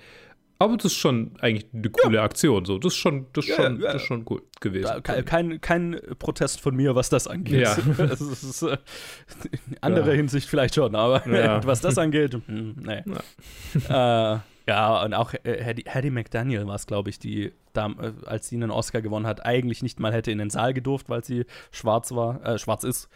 [0.60, 2.64] Aber das ist schon eigentlich eine coole Aktion.
[2.64, 2.80] So.
[2.80, 3.92] Das ist schon, das ist Ja, schon, ja.
[3.92, 5.02] Das ist schon cool gewesen.
[5.04, 7.64] Da, kein, kein, Protest von mir, was das angeht.
[7.64, 7.78] Ja.
[8.00, 8.78] Es ist, äh,
[9.52, 10.14] in anderer Ja.
[10.14, 11.62] Hinsicht vielleicht schon, aber Ja.
[11.66, 13.04] was das angeht, hm, nee.
[13.90, 14.38] Äh,
[14.68, 18.50] ja, und auch äh, Hattie, Hattie McDaniel war es, glaube ich, die, da, äh, als
[18.50, 21.46] sie einen Oscar gewonnen hat, eigentlich nicht mal hätte in den Saal gedurft, weil sie
[21.72, 23.10] schwarz war, äh, schwarz ist,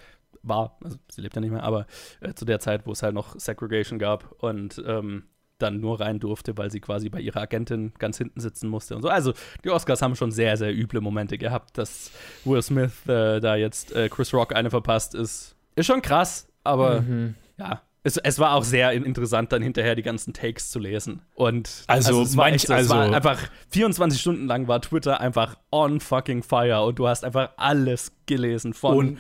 [0.44, 1.86] war, also sie lebt ja nicht mehr, aber
[2.22, 5.24] äh, zu der Zeit, wo es halt noch Segregation gab und ähm,
[5.60, 9.04] dann nur rein durfte, weil sie quasi bei ihrer Agentin ganz hinten sitzen musste und
[9.04, 9.10] so.
[9.10, 9.34] Also
[9.64, 12.10] die Oscars haben schon sehr, sehr üble Momente gehabt, dass
[12.46, 15.56] Will Smith äh, da jetzt äh, Chris Rock eine verpasst ist.
[15.76, 17.36] Ist schon krass, aber Mhm.
[17.58, 17.82] ja.
[18.04, 21.22] Es, es war auch sehr in- interessant, dann hinterher die ganzen Takes zu lesen.
[21.36, 26.42] Und Also war, manch- so, also- einfach 24 Stunden lang war Twitter einfach on fucking
[26.42, 29.18] fire und du hast einfach alles gelesen von Und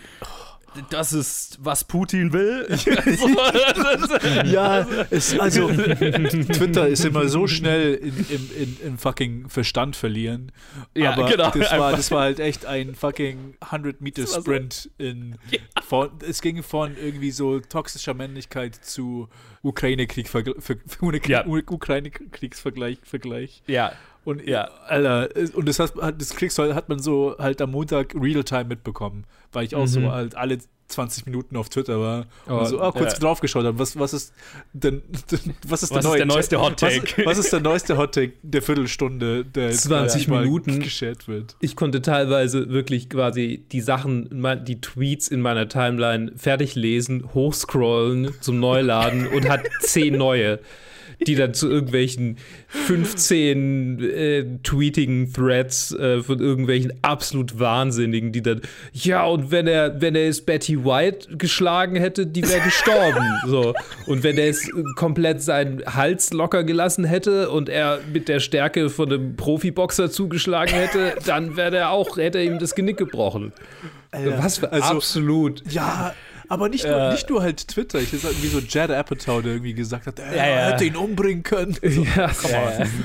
[0.89, 2.67] das ist, was Putin will.
[4.45, 10.51] Ja, es, also Twitter ist immer so schnell in, im, in, im fucking Verstand verlieren.
[10.95, 15.38] Ja, aber genau, Das war, das war halt echt ein fucking 100 Meter Sprint in
[15.84, 19.29] von, es ging von irgendwie so toxischer Männlichkeit zu
[19.63, 20.29] Ukraine-Krieg
[21.27, 21.45] Ja.
[21.45, 23.63] Ukraine-Kriegsvergleich Vergleich.
[23.67, 24.69] ja, Und Ja.
[24.88, 28.65] Alter, und das, hat, das kriegst du halt, hat man so halt am Montag Real-Time
[28.65, 30.12] mitbekommen, weil ich auch so Mhm.
[30.12, 33.19] halt alle 20 Minuten auf Twitter war Oh, und so ah, kurz ja.
[33.19, 33.79] draufgeschaut habe.
[33.79, 34.34] Was, was ist
[34.73, 35.01] denn,
[35.65, 37.17] was ist, Was ist der neueste Hot Take?
[37.19, 40.81] Was, was ist der neueste Hot Take der Viertelstunde, der jetzt 20 gleich mal Minuten.
[40.81, 41.55] geshared wird?
[41.62, 44.29] Ich konnte teilweise wirklich quasi die Sachen,
[44.67, 50.60] die Tweets in meiner Timeline fertig lesen, hochscrollen zum Neuladen und hat zehn neue.
[51.27, 58.62] Die dann zu irgendwelchen 15 äh, tweetigen Threads äh, von irgendwelchen absolut Wahnsinnigen, die dann,
[58.93, 63.23] ja, und wenn er, wenn er es Betty White geschlagen hätte, die wäre gestorben.
[63.47, 63.73] so.
[64.07, 68.89] Und wenn er es komplett seinen Hals locker gelassen hätte und er mit der Stärke
[68.89, 73.53] von einem Profiboxer zugeschlagen hätte, dann wäre er auch, hätte er ihm das Genick gebrochen.
[74.12, 75.63] Was für also- absolut.
[75.71, 76.13] Ja,
[76.52, 77.12] aber nicht nur, Äh.
[77.14, 78.00] nicht nur halt Twitter.
[78.00, 80.56] Ich ist irgendwie so Jad Apatow, der irgendwie gesagt hat, er Ja, ja.
[80.72, 81.76] hätte ihn umbringen können.
[81.82, 82.30] So, Ja.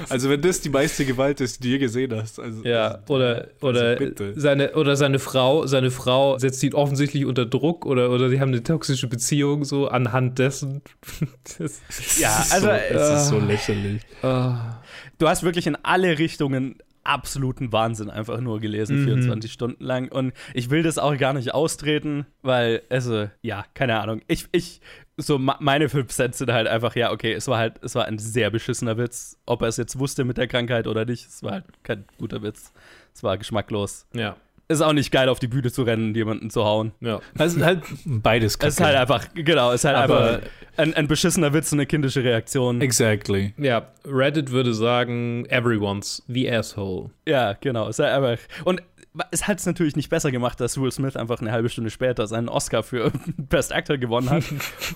[0.08, 2.40] Also wenn das die meiste Gewalt ist, die du je gesehen hast.
[2.40, 4.32] Also, Ja, oder, oder, bitte.
[4.36, 8.48] seine, oder seine Frau, seine Frau setzt ihn offensichtlich unter Druck oder, oder sie haben
[8.52, 10.82] eine toxische Beziehung so anhand dessen.
[11.58, 11.80] Das,
[12.18, 14.02] Ja, also so, es ist so lächerlich.
[14.22, 14.82] ah.
[15.18, 16.76] du hast wirklich in alle Richtungen
[17.08, 19.04] absoluten Wahnsinn einfach nur gelesen, Mhm.
[19.06, 20.10] 24 Stunden lang.
[20.10, 24.20] Und ich will das auch gar nicht austreten, weil, also, ja, keine Ahnung.
[24.28, 24.80] Ich, ich,
[25.16, 28.18] so meine fünf Cent sind halt einfach, ja, okay, es war halt, es war ein
[28.18, 29.38] sehr beschissener Witz.
[29.46, 32.42] Ob er es jetzt wusste mit der Krankheit oder nicht, es war halt kein guter
[32.42, 32.72] Witz.
[33.14, 34.06] Es war geschmacklos.
[34.14, 34.36] ja,
[34.68, 36.92] Ist auch nicht geil, auf die Bühne zu rennen und jemanden zu hauen.
[37.00, 37.20] ja.
[37.38, 41.06] Also halt beides Es ist halt einfach, genau, es ist halt Aber- einfach ein, ein
[41.08, 42.80] beschissener Witz und eine kindische Reaktion.
[42.80, 43.54] Exactly.
[43.58, 47.10] Ja, Reddit würde sagen, everyone's the asshole.
[47.26, 47.88] Ja, genau.
[47.88, 48.44] Es ist halt einfach.
[48.64, 48.82] Und
[49.30, 52.26] es hat es natürlich nicht besser gemacht, dass Will Smith einfach eine halbe Stunde später
[52.26, 54.44] seinen Oscar für Best Actor gewonnen hat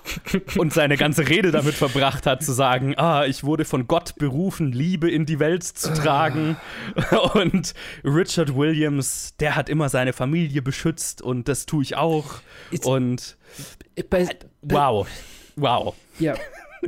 [0.56, 4.72] und seine ganze Rede damit verbracht hat, zu sagen: Ah, ich wurde von Gott berufen,
[4.72, 6.56] Liebe in die Welt zu tragen.
[7.34, 12.40] Und Richard Williams, der hat immer seine Familie beschützt und das tue ich auch.
[12.72, 13.36] It's- Und
[14.08, 14.28] Bei,
[14.62, 15.06] wow.
[15.56, 15.94] Wow.
[16.18, 16.34] ja,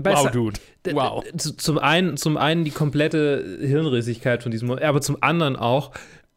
[0.00, 0.60] bei Wow, Dude.
[0.90, 1.24] Wow.
[1.36, 5.92] Zum einen, zum einen die komplette Hirnrissigkeit von diesem, aber zum anderen auch,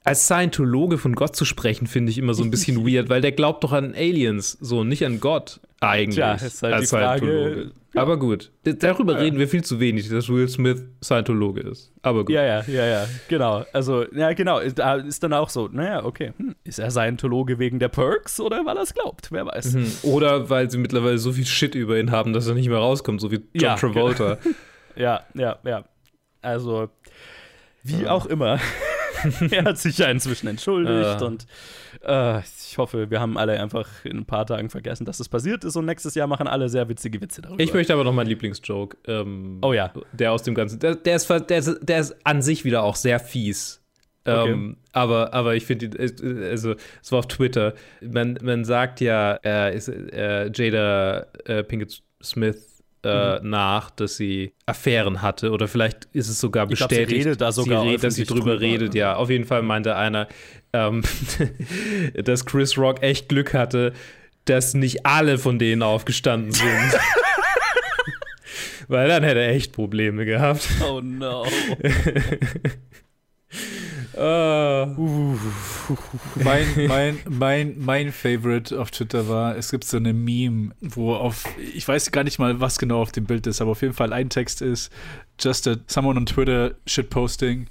[0.05, 3.31] als Scientologe von Gott zu sprechen, finde ich immer so ein bisschen weird, weil der
[3.33, 6.15] glaubt doch an Aliens, so nicht an Gott eigentlich.
[6.15, 7.71] Tja, ist halt als die Frage- Scientologe.
[7.97, 11.93] Aber gut, darüber reden wir viel zu wenig, dass Will Smith Scientologe ist.
[12.01, 12.35] Aber gut.
[12.35, 13.63] Ja, ja, ja, ja, genau.
[13.71, 14.59] Also, ja, genau.
[14.59, 16.33] ist- Da ist dann auch so, naja, okay.
[16.37, 19.31] Hm, ist er Scientologe wegen der Perks oder weil er es glaubt?
[19.31, 19.75] Wer weiß.
[19.75, 19.91] Hm.
[20.03, 23.21] Oder weil sie mittlerweile so viel Shit über ihn haben, dass er nicht mehr rauskommt,
[23.21, 24.37] so wie John Ja, Travolta.
[24.97, 25.85] Ja, ja, ja.
[26.41, 26.89] Also,
[27.83, 28.59] wie auch immer.
[29.51, 31.25] er hat sich ja inzwischen entschuldigt Ja.
[31.25, 31.45] und
[32.03, 35.63] äh, ich hoffe, wir haben alle einfach in ein paar Tagen vergessen, dass es passiert
[35.63, 37.61] ist und nächstes Jahr machen alle sehr witzige Witze darüber.
[37.61, 38.97] Ich möchte aber noch meinen Lieblingsjoke.
[39.07, 39.91] Ähm, Oh ja.
[40.13, 40.79] Der aus dem Ganzen.
[40.79, 43.81] Der, der, ist, der, ist, der ist an sich wieder auch sehr fies.
[44.27, 44.51] Okay.
[44.51, 47.73] Ähm, aber, aber ich finde, äh, also, es war auf Twitter.
[48.01, 52.74] Man, man sagt ja, äh, ist, äh, Jada äh, Pinkett Smith
[53.05, 57.25] äh, nach, dass sie Affären hatte oder vielleicht ist es sogar Ich glaub, sie bestätigt,
[57.25, 58.93] redet da sogar sie redet, dass sie drüber drüber, redet.
[58.93, 58.99] ne?
[58.99, 60.27] Ja, auf jeden Fall meinte einer,
[60.73, 61.03] ähm,
[62.15, 63.93] dass Chris Rock echt Glück hatte,
[64.45, 66.67] dass nicht alle von denen aufgestanden sind.
[68.87, 70.67] Weil dann hätte er echt Probleme gehabt.
[70.87, 71.45] Oh no.
[74.17, 74.95] Ah.
[76.35, 81.43] Mein, mein, mein, mein Favorite auf Twitter war, es gibt so eine Meme, wo auf,
[81.73, 84.13] ich weiß gar nicht mal, was genau auf dem Bild ist, aber auf jeden Fall
[84.13, 84.91] ein Text ist,
[85.39, 87.67] just a, someone on Twitter shitposting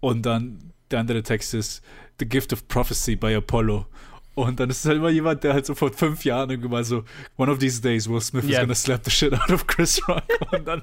[0.00, 1.82] und dann der andere Text ist,
[2.18, 3.86] The Gift of Prophecy by Apollo.
[4.34, 6.84] Und dann ist es halt immer jemand, der halt so vor fünf Jahren irgendwie mal
[6.84, 7.04] so,
[7.36, 8.60] one of these days Will Smith is Ja.
[8.60, 10.22] gonna slap the shit out of Chris Rock.
[10.52, 10.82] Und dann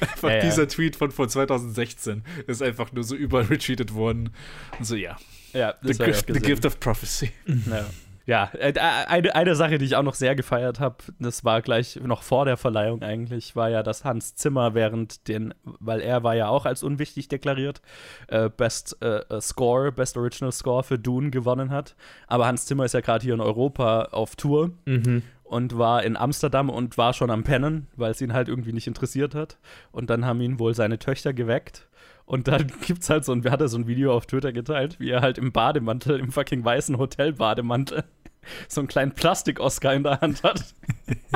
[0.00, 0.40] einfach Ja, ja.
[0.42, 4.30] dieser Tweet von vor 2016 ist einfach nur so überall retweetet worden.
[4.78, 5.16] Und so, ja.
[5.52, 7.30] Ja, The, das auch gift, the gift of prophecy.
[7.46, 7.86] Ja,
[8.26, 11.96] ja äh, eine, eine Sache, die ich auch noch sehr gefeiert habe, das war gleich
[12.02, 16.34] noch vor der Verleihung eigentlich, war ja, dass Hans Zimmer während den, weil er war
[16.34, 17.80] ja auch als unwichtig deklariert,
[18.28, 21.94] äh, Best äh, äh, Score, Best Original Score für Dune gewonnen hat.
[22.26, 25.22] Aber Hans Zimmer ist ja gerade hier in Europa auf Tour Mhm.
[25.48, 28.86] Und war in Amsterdam und war schon am Pennen, weil es ihn halt irgendwie nicht
[28.86, 29.58] interessiert hat.
[29.92, 31.88] Und dann haben ihn wohl seine Töchter geweckt.
[32.24, 35.22] Und dann gibt's halt so ein, hat so ein Video auf Twitter geteilt, wie er
[35.22, 38.04] halt im Bademantel, im fucking weißen Hotelbademantel,
[38.68, 40.64] so einen kleinen Plastik-Oscar in der Hand hat.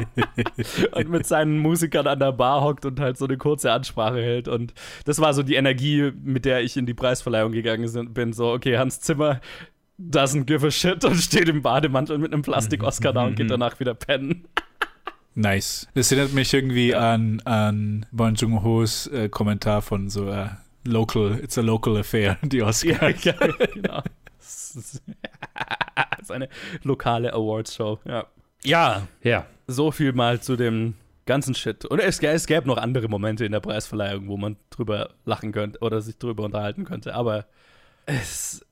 [0.93, 4.49] und mit seinen Musikern an der Bar hockt und halt so eine kurze Ansprache hält.
[4.49, 8.33] Und das war so die Energie, mit der ich in die Preisverleihung gegangen bin.
[8.33, 9.41] So, okay, Hans Zimmer
[10.11, 13.79] doesn't give a shit und steht im Bademantel mit einem Plastik-Oscar da und geht danach
[13.81, 14.47] wieder pennen.
[15.35, 15.87] Nice.
[15.95, 20.49] Das erinnert mich irgendwie an, an Bon Joon-ho's äh, Kommentar von so äh,
[20.87, 23.11] Local, it's a local affair, die Oscar.
[23.11, 24.03] Ja, ja, genau.
[24.39, 26.49] Das ist eine
[26.83, 28.27] lokale Awards-Show, ja.
[28.65, 29.47] Ja, Ja.
[29.67, 30.95] so viel mal zu dem
[31.27, 31.85] ganzen Shit.
[31.85, 35.79] Und es, es gäbe noch andere Momente in der Preisverleihung, wo man drüber lachen könnte
[35.81, 37.47] oder sich drüber unterhalten könnte, aber
[38.07, 38.67] es,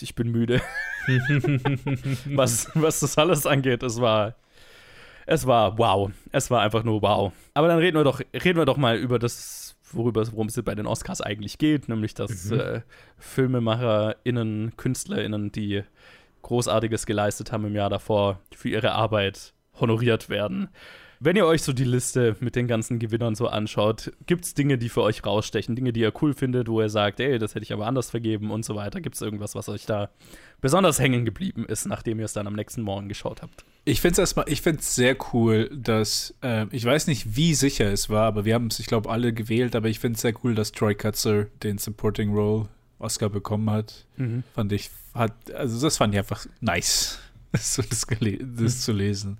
[0.00, 0.60] ich bin müde.
[2.34, 4.34] was, was das alles angeht, es war.
[5.26, 6.10] es war wow.
[6.32, 7.32] Es war einfach nur wow.
[7.54, 10.74] Aber dann reden wir doch, reden wir doch mal über das, worüber worum es bei
[10.74, 12.60] den Oscars eigentlich geht, nämlich dass Mhm.
[12.60, 12.80] äh,
[13.18, 15.82] FilmemacherInnen, KünstlerInnen, die
[16.42, 20.68] Großartiges geleistet haben im Jahr davor, für ihre Arbeit honoriert werden.
[21.18, 24.76] Wenn ihr euch so die Liste mit den ganzen Gewinnern so anschaut, gibt es Dinge,
[24.76, 27.64] die für euch rausstechen, Dinge, die ihr cool findet, wo ihr sagt, ey, das hätte
[27.64, 29.00] ich aber anders vergeben und so weiter.
[29.00, 30.10] Gibt es irgendwas, was euch da
[30.60, 33.64] besonders hängen geblieben ist, nachdem ihr es dann am nächsten Morgen geschaut habt?
[33.84, 37.54] Ich finde es erstmal, ich finde es sehr cool, dass, äh, ich weiß nicht, wie
[37.54, 40.22] sicher es war, aber wir haben es, ich glaube, alle gewählt, aber ich finde es
[40.22, 44.06] sehr cool, dass Troy Kutzer den Supporting Role Oscar bekommen hat.
[44.54, 47.20] Fand ich, hat, also das fand ich einfach nice,
[47.58, 49.38] so das, gele- das zu lesen.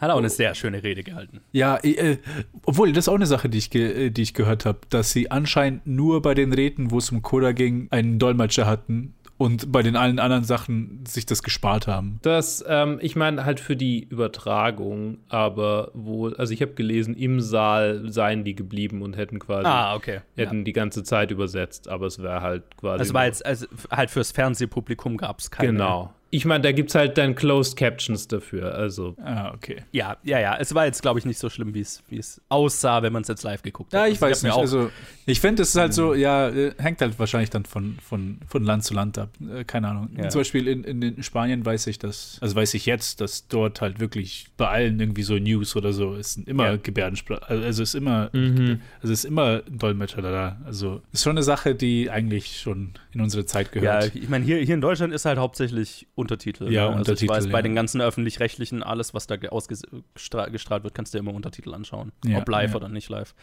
[0.00, 1.40] Hat auch eine sehr schöne Rede gehalten.
[1.52, 2.18] Ja, äh,
[2.64, 5.12] obwohl, das ist auch eine Sache, die ich, ge äh, die ich gehört habe, dass
[5.12, 9.70] sie anscheinend nur bei den Reden, wo es um Coda ging, einen Dolmetscher hatten und
[9.70, 12.18] bei den allen anderen Sachen sich das gespart haben.
[12.22, 17.40] Das, ähm, ich meine, halt für die Übertragung, aber wo, also ich habe gelesen, im
[17.40, 20.20] Saal seien die geblieben und hätten quasi, Ah, okay.
[20.36, 20.64] hätten Ja.
[20.64, 22.98] die ganze Zeit übersetzt, aber es wäre halt quasi.
[23.00, 25.70] Also war jetzt, also halt fürs Fernsehpublikum gab es keine.
[25.72, 26.12] Genau.
[26.30, 29.16] Ich meine, da gibt es halt dann Closed Captions dafür, also.
[29.22, 29.82] Ah, okay.
[29.92, 30.56] Ja, ja, ja.
[30.58, 33.22] Es war jetzt, glaube ich, nicht so schlimm, wie es wie es aussah, wenn man
[33.22, 34.00] es jetzt live geguckt hat.
[34.00, 34.52] Ja, ich Also, weiß nicht.
[34.52, 34.90] Auch, Also,
[35.24, 38.62] ich finde, es ist halt so, ja, äh, hängt halt wahrscheinlich dann von, von, von
[38.62, 39.30] Land zu Land ab.
[39.40, 40.10] Äh, Keine Ahnung.
[40.18, 40.28] Ja.
[40.28, 43.80] Zum Beispiel in, in, in Spanien weiß ich das, also weiß ich jetzt, dass dort
[43.80, 46.76] halt wirklich bei allen irgendwie so News oder so ist immer Ja.
[46.76, 47.46] Gebärdensprache.
[47.48, 48.80] Also es ist immer, Mhm.
[49.00, 50.58] also es ist immer ein Dolmetscher da.
[50.66, 54.14] Also ist schon eine Sache, die eigentlich schon in unsere Zeit ja, gehört.
[54.14, 56.64] ich meine, hier, hier in Deutschland ist halt hauptsächlich Untertitel.
[56.64, 56.86] Ja, ne?
[56.88, 57.62] also Untertitel, Ich weiß, bei ja.
[57.62, 62.12] den ganzen öffentlich-rechtlichen, alles, was da ausgestrahlt wird, kannst du immer Untertitel anschauen.
[62.24, 62.76] Ja, ob live ja.
[62.76, 63.34] oder nicht live.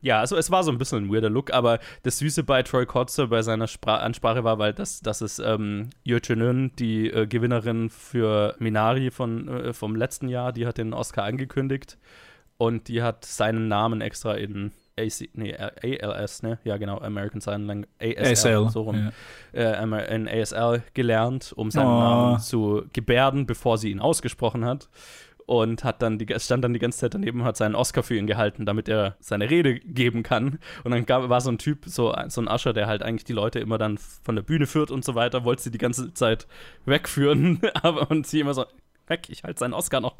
[0.00, 2.86] Ja, also es war so ein bisschen ein weirder Look, aber das Süße bei Troy
[2.86, 6.20] Kotze bei seiner Spra Ansprache war, weil das, das ist ähm, Yö
[6.78, 11.98] die äh, Gewinnerin für Minari von, äh, vom letzten Jahr, die hat den Oscar angekündigt
[12.58, 16.58] und die hat seinen Namen extra in AC, nee, ALS, ne?
[16.64, 18.68] Ja, genau, American Sign Language, ASL, ASL.
[18.70, 19.10] so rum
[19.54, 19.60] Ja.
[19.60, 22.00] äh, in ASL gelernt, um seinen Oh.
[22.00, 24.88] Namen zu gebärden, bevor sie ihn ausgesprochen hat.
[25.46, 28.14] Und hat dann die, stand dann die ganze Zeit daneben und hat seinen Oscar für
[28.18, 30.58] ihn gehalten, damit er seine Rede geben kann.
[30.84, 33.32] Und dann gab, war so ein Typ, so, so ein Usher, der halt eigentlich die
[33.32, 36.46] Leute immer dann von der Bühne führt und so weiter, wollte sie die ganze Zeit
[36.84, 37.60] wegführen.
[37.82, 38.66] Aber und sie immer so,
[39.08, 40.16] weg, ich halte seinen Oscar noch.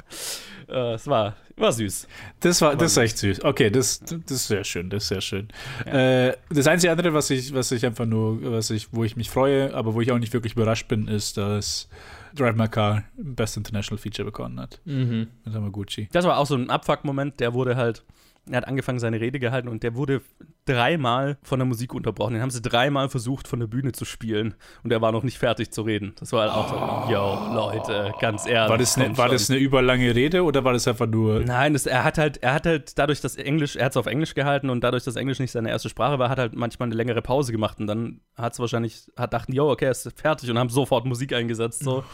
[0.68, 2.06] Äh, es war, war süß.
[2.40, 3.44] Das war, das ist echt süß.
[3.44, 5.48] Okay, das, das ist sehr schön, das ist sehr schön.
[5.86, 9.30] Äh, das einzige andere, was ich, was ich einfach nur, was ich, wo ich mich
[9.30, 11.88] freue, aber wo ich auch nicht wirklich überrascht bin, ist, dass
[12.34, 14.80] Drive My Car Best International Feature bekommen hat.
[14.84, 15.28] Mhm.
[15.44, 16.08] Mit Hamaguchi.
[16.12, 18.04] Das war auch so ein Abfuck-Moment, der wurde halt,
[18.54, 20.22] er hat angefangen, seine Rede gehalten und der wurde
[20.64, 22.34] dreimal von der Musik unterbrochen.
[22.34, 25.38] Den haben sie dreimal versucht, von der Bühne zu spielen und er war noch nicht
[25.38, 26.14] fertig zu reden.
[26.18, 28.70] Das war halt auch so, yo, Leute, ganz ehrlich.
[28.70, 31.40] War das, eine, komm war das eine überlange Rede oder war das einfach nur.
[31.40, 34.06] Nein, das, er hat halt, er hat halt dadurch, dass Englisch, er hat es auf
[34.06, 36.88] Englisch gehalten und dadurch, dass Englisch nicht seine erste Sprache war, hat er halt manchmal
[36.88, 40.10] eine längere Pause gemacht und dann hat es wahrscheinlich, hat dachten, yo, okay, er ist
[40.18, 42.04] fertig und haben sofort Musik eingesetzt so.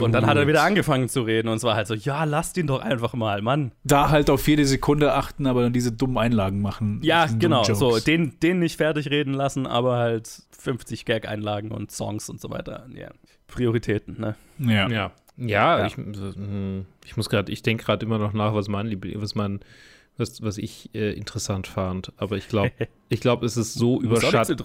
[0.00, 2.56] Und dann hat er wieder angefangen zu reden und es war halt so, ja, lasst
[2.56, 3.72] ihn doch einfach mal, Mann.
[3.84, 7.00] Da halt auf jede Sekunde achten, aber dann diese dummen Einlagen machen.
[7.02, 7.62] Ja, genau.
[7.62, 7.78] Jokes.
[7.78, 12.50] So, den, den nicht fertig reden lassen, aber halt 50 Gag-Einlagen und Songs und so
[12.50, 12.86] weiter.
[12.94, 13.08] Ja.
[13.46, 14.34] Prioritäten, ne?
[14.58, 14.88] Ja.
[14.88, 15.12] Ja.
[15.38, 15.86] Ja, Ja.
[15.86, 19.60] ich, hm, ich muss gerade, ich denke gerade immer noch nach, was mein was mein,
[20.18, 22.12] was, was ich äh, interessant fand.
[22.16, 22.72] Aber ich glaube,
[23.08, 24.62] ich glaube, es ist so überschattet.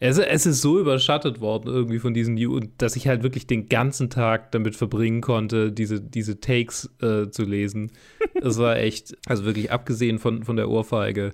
[0.00, 3.46] Es, es ist so überschattet worden irgendwie von diesen New, und dass ich halt wirklich
[3.46, 7.92] den ganzen Tag damit verbringen konnte, diese, diese Takes äh, zu lesen.
[8.40, 11.32] Es war echt, also wirklich abgesehen von, von der Ohrfeige.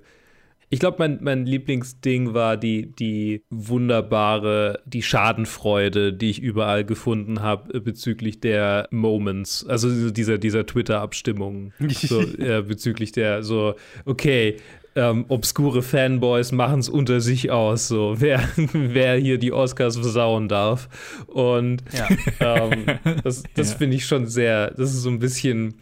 [0.71, 7.41] Ich glaube, mein, mein Lieblingsding war die, die wunderbare, die Schadenfreude, die ich überall gefunden
[7.43, 14.57] habe bezüglich der Moments, also dieser, dieser Twitter-Abstimmung so, äh, bezüglich der so, okay,
[14.95, 20.49] ähm, obskure Fanboys machen es unter sich aus, so wer, wer hier die Oscars versauen
[20.49, 20.89] darf.
[21.29, 22.09] Und Ja.
[22.41, 22.85] ähm,
[23.25, 23.79] das, das Ja.
[23.79, 25.75] finde ich schon sehr, das ist so ein bisschen,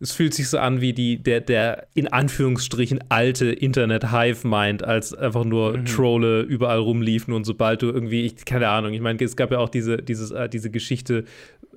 [0.00, 5.44] es fühlt sich so an wie die, der, der in Anführungsstrichen alte Internet-Hive-Mind, als einfach
[5.44, 9.50] nur Trolle überall rumliefen und sobald du irgendwie, ich, keine Ahnung, ich meine, es gab
[9.50, 11.24] ja auch diese, dieses, äh, diese Geschichte,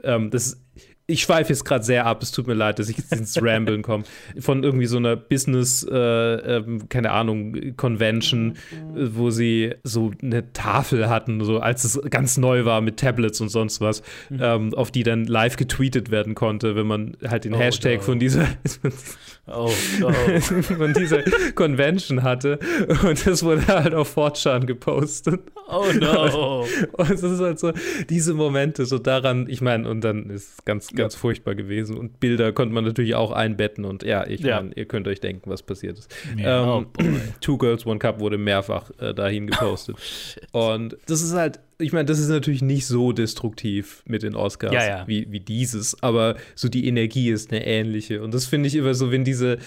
[0.03, 0.61] ähm, das
[1.09, 3.81] ich schweife jetzt gerade sehr ab, es tut mir leid, dass ich jetzt ins Ramblen
[3.81, 4.03] komme.
[4.39, 8.55] Von irgendwie so einer Business, äh, ähm, keine Ahnung, Convention,
[8.95, 13.39] äh, wo sie so eine Tafel hatten, so als es ganz neu war mit Tablets
[13.39, 14.03] und sonst was,
[14.37, 18.03] ähm, auf die dann live getweetet werden konnte, wenn man halt den Oh, Hashtag no.
[18.03, 18.45] von dieser
[19.49, 19.71] Oh,
[20.03, 20.39] oh.
[20.61, 21.23] von dieser
[21.55, 22.59] Convention hatte.
[23.03, 25.41] Und das wurde halt auf Fortran gepostet.
[25.69, 26.65] oh no.
[26.91, 27.71] Und es ist halt so,
[28.09, 31.19] diese Momente, so daran, ich meine, und dann ist es ganz, ganz ja.
[31.19, 31.97] furchtbar gewesen.
[31.97, 34.61] Und Bilder konnte man natürlich auch einbetten und ja, ich ja.
[34.61, 36.13] meine, ihr könnt euch denken, was passiert ist.
[36.37, 36.77] Ja.
[36.77, 37.03] Ähm, oh
[37.39, 39.95] Two Girls, One Cup wurde mehrfach äh, dahin gepostet.
[40.53, 44.35] Oh, und das ist halt, ich meine, das ist natürlich nicht so destruktiv mit den
[44.35, 44.73] Oscars
[45.07, 48.23] Wie, wie dieses, aber so die Energie ist eine ähnliche.
[48.23, 49.59] Und das finde ich immer so, wenn diese,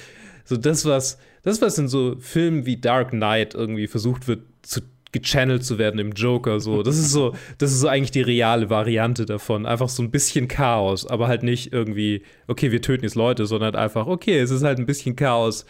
[0.44, 4.80] so das, was, das, was in so Filmen wie Dark Knight irgendwie versucht wird zu
[5.12, 6.82] gechannelt zu werden im Joker so.
[6.82, 9.66] Das ist so, das ist so eigentlich die reale Variante davon.
[9.66, 13.74] Einfach so ein bisschen Chaos, aber halt nicht irgendwie, okay, wir töten jetzt Leute, sondern
[13.74, 15.66] einfach, okay, es ist halt ein bisschen Chaos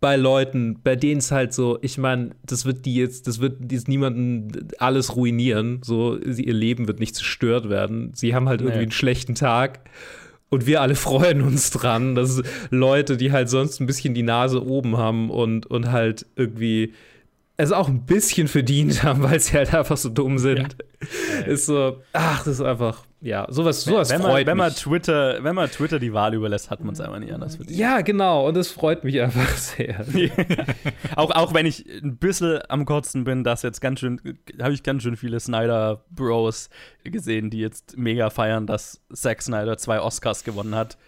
[0.00, 3.72] bei Leuten, bei denen es halt so, ich meine, das wird die jetzt, das wird
[3.72, 8.12] jetzt niemanden alles ruinieren, so, ihr Leben wird nicht zerstört werden.
[8.14, 8.82] Sie haben halt irgendwie nee.
[8.84, 9.80] einen schlechten Tag.
[10.48, 14.64] Und wir alle freuen uns dran, dass Leute, die halt sonst ein bisschen die Nase
[14.64, 16.92] oben haben und, und halt irgendwie
[17.56, 20.76] es auch ein bisschen verdient haben, weil sie halt einfach so dumm sind.
[21.40, 21.46] Ja.
[21.46, 24.64] Ist so, ach, das ist einfach, ja, sowas, sowas wenn, wenn freut man, wenn mich.
[24.64, 27.78] Man Twitter, wenn man Twitter die Wahl überlässt, hat man es einfach nicht anders verdient.
[27.78, 30.04] Ja, genau, und das freut mich einfach sehr.
[31.16, 34.20] auch, auch wenn ich ein bisschen am Kotzen bin, dass jetzt ganz schön,
[34.60, 36.68] habe ich ganz schön viele Snyder-Bros
[37.04, 40.98] gesehen, die jetzt mega feiern, dass Zack Snyder zwei Oscars gewonnen hat.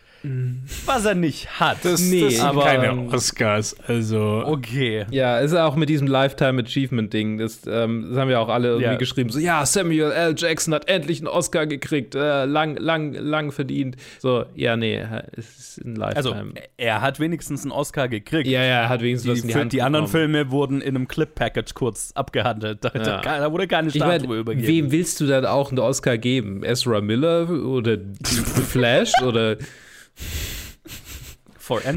[0.86, 1.78] Was er nicht hat.
[1.82, 3.76] Das, nee, das sind aber, keine Oscars.
[3.86, 4.42] Also.
[4.46, 5.06] Okay.
[5.10, 7.38] Ja, ist auch mit diesem Lifetime Achievement-Ding.
[7.38, 8.96] Das, ähm, das haben ja auch alle irgendwie ja.
[8.96, 9.30] geschrieben.
[9.30, 10.34] So, ja, Samuel L.
[10.36, 12.14] Jackson hat endlich einen Oscar gekriegt.
[12.14, 13.96] Äh, lang, lang, lang verdient.
[14.18, 16.34] So, ja, nee, es ist ein Lifetime.
[16.34, 18.48] Also, er hat wenigstens einen Oscar gekriegt.
[18.48, 20.96] Ja, ja, er hat wenigstens die, was in die Hand Die anderen Filme wurden in
[20.96, 22.84] einem Clip-Package kurz abgehandelt.
[22.84, 23.20] Da, ja.
[23.20, 24.66] da, wurde keine Statue ich mein, übergeben.
[24.66, 26.64] Wem willst du dann auch einen Oscar geben?
[26.64, 29.56] Ezra Miller oder The Flash oder.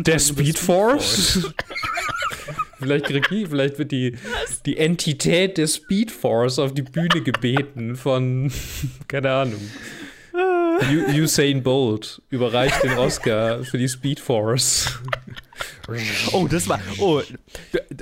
[0.04, 1.50] Der Speed Force?
[2.80, 4.18] vielleicht die, vielleicht wird die,
[4.66, 8.52] die Entität der Speed Force auf die Bühne gebeten von,
[9.08, 9.62] keine Ahnung.
[11.14, 15.00] Usain Bolt überreicht den Oscar für die Speed Force.
[16.32, 16.80] Oh, das war.
[17.00, 17.22] Oh,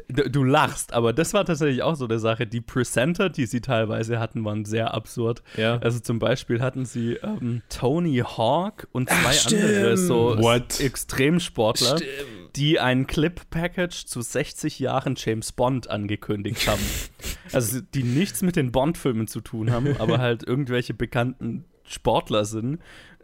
[0.08, 2.48] du, du, lachst, aber das war tatsächlich auch so eine Sache.
[2.48, 5.44] Die Presenter, die sie teilweise hatten, waren sehr absurd.
[5.58, 5.78] Ja.
[5.80, 10.80] Also zum Beispiel hatten sie ähm, Tony Hawk und zwei Ach, andere so What?
[10.80, 12.56] Extremsportler, stimmt.
[12.56, 16.84] die ein Clip-Package zu 60 Jahren James Bond angekündigt haben.
[17.52, 22.80] also die nichts mit den Bond-Filmen zu tun haben, aber halt irgendwelche bekannten Sportler sind,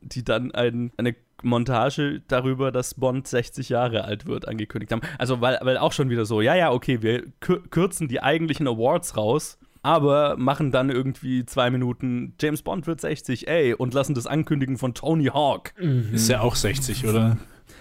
[0.06, 5.02] die dann ein, eine Montage darüber, dass Bond 60 Jahre alt wird, angekündigt haben.
[5.18, 9.18] Also, weil, weil auch schon wieder so, ja, ja, okay, wir kürzen die eigentlichen Awards
[9.18, 14.28] raus, aber machen dann irgendwie zwei Minuten, James Bond wird 60, ey, und lassen das
[14.28, 15.74] ankündigen von Tony Hawk.
[15.80, 16.10] Mhm.
[16.14, 17.38] Ist ja auch 60, oder?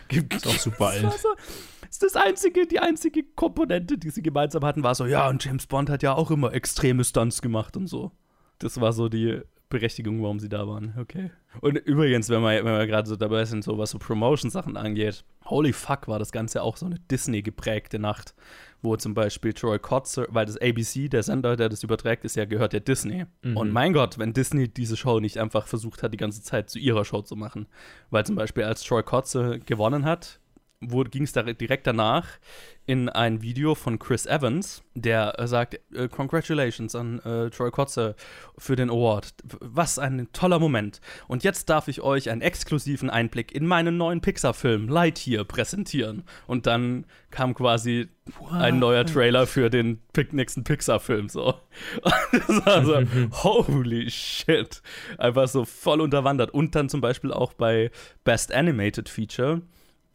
[0.08, 1.04] Ist auch super alt.
[1.04, 1.28] Also,
[1.88, 5.66] ist das einzige, die einzige Komponente, die sie gemeinsam hatten, war so, ja, und James
[5.66, 8.10] Bond hat ja auch immer extreme Stunts gemacht und so.
[8.58, 10.94] Das war so die Berechtigung, warum sie da waren.
[10.98, 11.30] Okay.
[11.61, 15.24] Und übrigens, wenn wir, wenn wir gerade so dabei sind, so was so Promotion-Sachen angeht,
[15.44, 18.34] holy fuck, war das Ganze auch so eine Disney-geprägte Nacht,
[18.82, 22.44] wo zum Beispiel Troy Kotzer, weil das ABC, der Sender, der das überträgt, ist ja,
[22.44, 23.26] gehört ja Disney.
[23.42, 23.57] Mhm.
[23.57, 26.78] Und mein Gott, wenn Disney diese Show nicht einfach versucht hat, die ganze Zeit zu
[26.78, 27.66] ihrer Show zu machen.
[28.11, 30.40] Weil zum Beispiel, als Troy Kotzer gewonnen hat,
[30.80, 32.26] ging es da direkt danach
[32.86, 38.14] in ein Video von Chris Evans, der äh, sagt, äh, Congratulations an äh, Troy Kotze
[38.58, 39.32] für den Award.
[39.60, 41.00] Was ein toller Moment.
[41.26, 46.24] Und jetzt darf ich euch einen exklusiven Einblick in meinen neuen Pixar-Film Lightyear präsentieren.
[46.46, 48.08] Und dann kam quasi
[48.38, 48.52] What?
[48.52, 50.00] ein neuer Trailer für den
[50.32, 51.30] nächsten Pixar-Film.
[51.30, 51.54] So.
[52.32, 53.00] das war so,
[53.44, 54.82] holy shit.
[55.16, 56.50] Einfach so voll unterwandert.
[56.52, 57.90] Und dann zum Beispiel auch bei
[58.24, 59.62] Best Animated Feature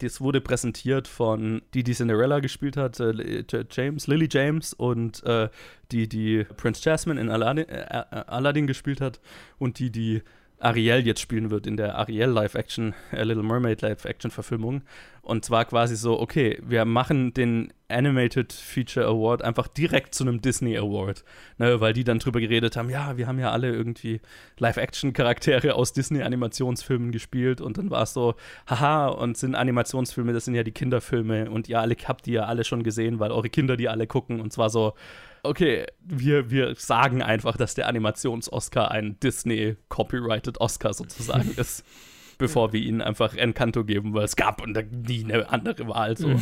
[0.00, 5.48] das wurde präsentiert von die, die Cinderella gespielt hat, äh, James, Lily James und äh,
[5.92, 9.20] die, die Prince Jasmine in Aladdin, äh, äh, Aladdin gespielt hat
[9.58, 10.22] und die, die
[10.60, 14.82] Ariel jetzt spielen wird in der Ariel Live-Action, äh, Little Mermaid Live-Action-Verfilmung.
[15.22, 20.40] Und zwar quasi so, okay, wir machen den Animated Feature Award einfach direkt zu einem
[20.40, 21.24] Disney Award.
[21.58, 24.20] Ne, weil die dann drüber geredet haben, ja, wir haben ja alle irgendwie
[24.58, 28.34] Live-Action-Charaktere aus Disney-Animationsfilmen gespielt und dann war es so,
[28.66, 32.44] haha, und sind Animationsfilme, das sind ja die Kinderfilme und ihr alle habt die ja
[32.44, 34.94] alle schon gesehen, weil eure Kinder die alle gucken und zwar so,
[35.42, 41.84] okay, wir, wir sagen einfach, dass der Animations-Oscar ein Disney-Copyrighted Oscar sozusagen ist.
[42.40, 44.74] bevor wir ihnen einfach Encanto geben, weil es gab und
[45.06, 46.16] nie eine andere Wahl.
[46.16, 46.40] So.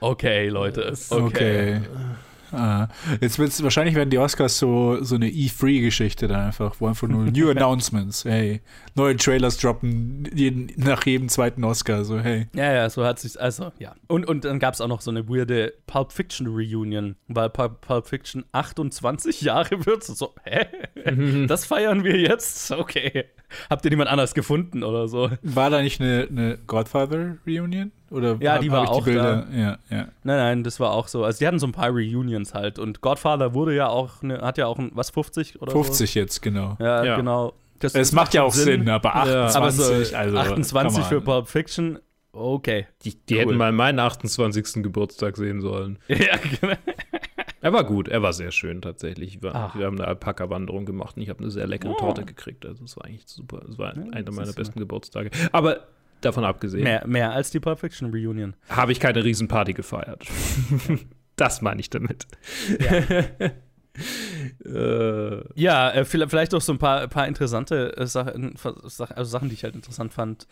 [0.00, 0.92] okay, Leute.
[1.08, 1.76] Okay.
[1.76, 1.80] okay.
[2.52, 2.88] Ah.
[3.20, 7.24] Jetzt wird's, wahrscheinlich werden die Oscars so, so eine E3-Geschichte dann einfach, wo einfach nur
[7.30, 8.60] New Announcements, hey,
[8.94, 12.48] neue Trailers droppen jeden, nach jedem zweiten Oscar, so hey.
[12.54, 13.94] Ja, ja, so hat sich, also ja.
[14.08, 17.80] Und, und dann gab es auch noch so eine weirde Pulp Fiction Reunion, weil Pulp,
[17.80, 20.66] Pulp Fiction 28 Jahre wird, so, hä?
[21.46, 22.70] Das feiern wir jetzt?
[22.70, 23.26] Okay.
[23.68, 25.30] Habt ihr niemand anders gefunden oder so?
[25.42, 27.92] War da nicht eine, eine Godfather-Reunion?
[28.10, 29.46] Oder Ja, hab- die war ich auch Bilder?
[29.52, 30.08] Ja, ja.
[30.24, 31.24] Nein, nein, das war auch so.
[31.24, 34.58] Also die hatten so ein paar Reunions halt und Godfather wurde ja auch, ne, hat
[34.58, 36.76] ja auch ein, was, 50 oder 50 jetzt, genau.
[36.78, 36.84] so?
[36.84, 37.16] Ja, Ja.
[37.16, 37.52] genau.
[37.78, 38.88] Das, Es macht ja auch Sinn, Sinn.
[38.90, 39.44] aber Ja.
[39.46, 41.20] 28, aber so also 28 come für.
[41.22, 41.98] Pulp Fiction,
[42.32, 42.86] okay.
[43.04, 43.40] Die, die Cool.
[43.40, 44.82] hätten mal meinen 28.
[44.82, 45.98] Geburtstag sehen sollen.
[46.08, 46.74] Ja, genau.
[47.62, 49.42] Er war gut, er war sehr schön tatsächlich.
[49.42, 49.72] Wir, Ah.
[49.74, 51.96] wir haben eine Alpaka-Wanderung gemacht und ich habe eine sehr leckere Oh.
[51.98, 52.64] Torte gekriegt.
[52.64, 53.62] Also es war eigentlich super.
[53.68, 55.30] Es war Ja, einer meiner besten Geburtstage.
[55.52, 55.86] Aber
[56.22, 58.54] davon abgesehen Mehr, mehr als die Pulp Fiction Reunion.
[58.68, 60.24] habe ich keine Riesenparty gefeiert.
[61.36, 62.26] das meine ich damit.
[64.64, 68.54] äh, Ja, äh, vielleicht vielleicht auch so ein paar, paar interessante äh, Sachen,
[68.84, 70.46] Sach- also Sachen, die ich halt interessant fand.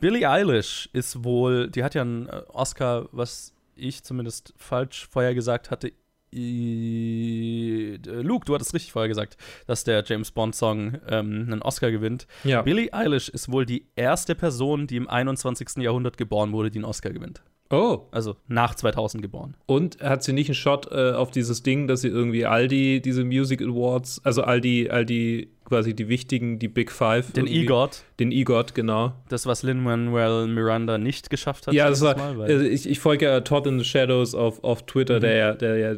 [0.00, 5.70] Billie Eilish ist wohl, die hat ja einen Oscar, was ich zumindest falsch vorher gesagt
[5.70, 5.92] hatte.
[6.32, 11.90] Äh, Luke, du hattest richtig vorher gesagt, dass der James Bond Song ähm, einen Oscar
[11.90, 12.26] gewinnt.
[12.44, 12.62] ja.
[12.62, 15.76] Billie Eilish ist wohl die erste Person, die im 21.
[15.78, 17.42] Jahrhundert geboren wurde, die einen Oscar gewinnt.
[17.72, 19.54] Oh, Also nach 2000 geboren.
[19.66, 23.00] und hat sie nicht einen Shot äh, auf dieses Ding, dass sie irgendwie all die,
[23.00, 27.32] diese Music Awards, also all die, all die, quasi die wichtigen, die Big Five.
[27.32, 29.14] Den EGOT, Den EGOT, genau.
[29.30, 31.72] das, was Lin-Manuel Miranda nicht geschafft hat.
[31.72, 34.84] Ja, das war, Mal, also ich, ich folge ja Todd in the Shadows auf, auf
[34.84, 35.20] Twitter, Mhm.
[35.20, 35.94] der ja, der ja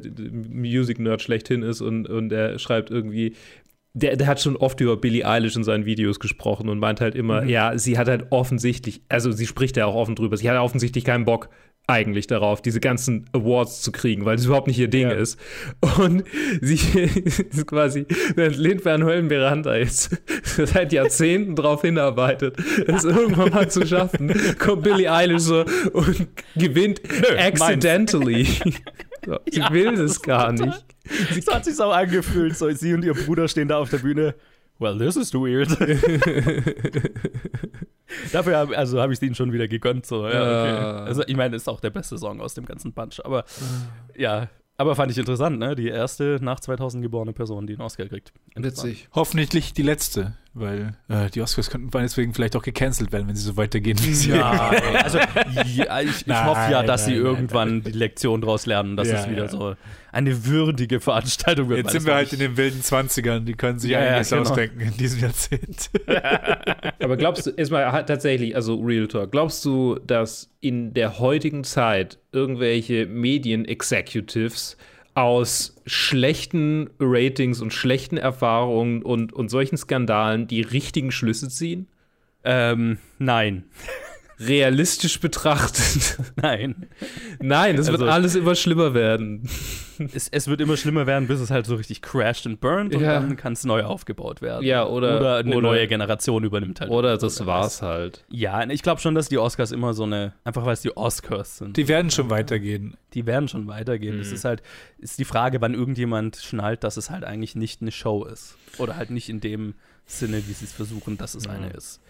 [0.53, 3.35] Music-Nerd schlechthin ist und, und der schreibt irgendwie,
[3.95, 7.15] der, der hat schon oft über Billie Eilish in seinen Videos gesprochen und meint halt
[7.15, 7.49] immer, Mhm.
[7.49, 11.05] ja, sie hat halt offensichtlich, also sie spricht ja auch offen drüber, sie hat offensichtlich
[11.05, 11.49] keinen Bock
[11.89, 15.15] eigentlich darauf, diese ganzen Awards zu kriegen, weil das überhaupt nicht ihr Ding Ja.
[15.15, 15.39] ist.
[15.99, 16.25] Und
[16.61, 16.77] sie
[17.51, 18.07] ist quasi,
[18.37, 22.57] während Lin-Manuel Miranda jetzt seit Jahrzehnten darauf hinarbeitet,
[22.87, 27.01] es irgendwann mal zu schaffen, kommt Billie Eilish so und gewinnt
[27.39, 28.47] accidentally.
[29.25, 30.85] So, sie Ja, will es gar nicht.
[31.45, 32.57] So hat sich auch angefühlt.
[32.57, 34.35] So, sie und ihr Bruder stehen da auf der Bühne.
[34.79, 35.69] Well, this is weird.
[38.33, 40.07] Dafür hab, also habe ich es ihnen schon wieder gegönnt.
[40.07, 40.27] So.
[40.29, 41.07] Ja, okay.
[41.07, 43.25] Also ich meine, ist auch der beste Song aus dem ganzen Bunch.
[43.25, 43.45] Aber
[44.17, 45.77] ja, aber fand ich interessant, ne?
[45.77, 48.33] Die erste nach 2000 geborene Person, die einen Oscar kriegt.
[48.55, 48.97] Interessant.
[49.15, 53.43] Hoffentlich die letzte, weil äh, die Oscars könnten deswegen vielleicht auch gecancelt werden, wenn sie
[53.45, 54.31] so weitergehen wie sie.
[54.31, 54.71] Ja,
[55.03, 58.67] also ja, ich, ich Nein, hoffe ja, dass nein, sie nein, irgendwann die Lektion daraus
[58.67, 59.49] lernen, dass Ja, es wieder ja.
[59.49, 59.75] so
[60.13, 61.79] eine würdige Veranstaltung wird.
[61.79, 64.43] Jetzt sind wir halt in den wilden 20ern, die können sich Ja, ja, einiges genau.
[64.43, 65.91] ausdenken in diesem Jahrzehnt.
[67.01, 72.19] Aber glaubst du, erstmal tatsächlich, also Real Talk, glaubst du, dass in der heutigen Zeit
[72.31, 74.77] irgendwelche Medien-Executives
[75.15, 81.87] aus schlechten Ratings und schlechten Erfahrungen und, und solchen Skandalen die richtigen Schlüsse ziehen?
[82.45, 83.65] Ähm, nein.
[84.41, 86.19] Realistisch betrachtet.
[86.37, 86.87] Nein.
[87.41, 89.49] Nein, das Also- wird alles immer schlimmer werden.
[90.15, 93.03] Es, es wird immer schlimmer werden, bis es halt so richtig crashed and burned und
[93.03, 93.21] Ja.
[93.21, 94.65] dann kann es neu aufgebaut werden.
[94.65, 96.91] Ja, oder- oder eine oder- neue Generation übernimmt halt.
[96.91, 97.89] Oder das wer war's weiß.
[97.89, 98.25] halt.
[98.31, 101.59] Ja, ich glaube schon, dass die Oscars immer so eine, einfach weil es die Oscars
[101.59, 101.77] sind.
[101.77, 102.97] Die werden schon weitergehen.
[103.15, 104.17] die werden schon weitergehen.
[104.19, 104.35] Das Mhm.
[104.35, 104.63] ist halt,
[104.99, 108.57] ist die Frage, wann irgendjemand schnallt, dass es halt eigentlich nicht eine Show ist.
[108.79, 109.75] Oder halt nicht in dem
[110.07, 111.53] Sinne, wie sie es versuchen, dass es Mhm.
[111.55, 112.01] eine ist.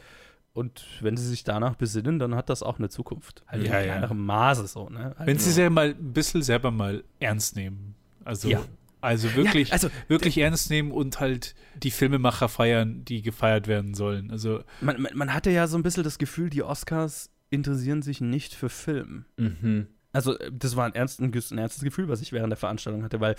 [0.54, 3.42] Und wenn sie sich danach besinnen, dann hat das auch eine Zukunft.
[3.46, 3.92] Halt Ja, in ja.
[3.92, 5.14] kleinerem Maße so, ne?
[5.16, 7.94] Halt Wenn sie nur- sehr mal ein bisschen selber mal ernst nehmen.
[8.24, 8.60] Also, Ja.
[9.00, 13.94] also wirklich, Ja, also wirklich ernst nehmen und halt die Filmemacher feiern, die gefeiert werden
[13.94, 14.30] sollen.
[14.30, 18.20] Also, man, man, man hatte ja so ein bisschen das Gefühl, die Oscars interessieren sich
[18.20, 19.24] nicht für Film.
[19.38, 19.86] Mhm.
[20.12, 23.02] Also, äh, das war ein, ernst, ein, ein ernstes Gefühl, was ich während der Veranstaltung
[23.02, 23.36] hatte, weil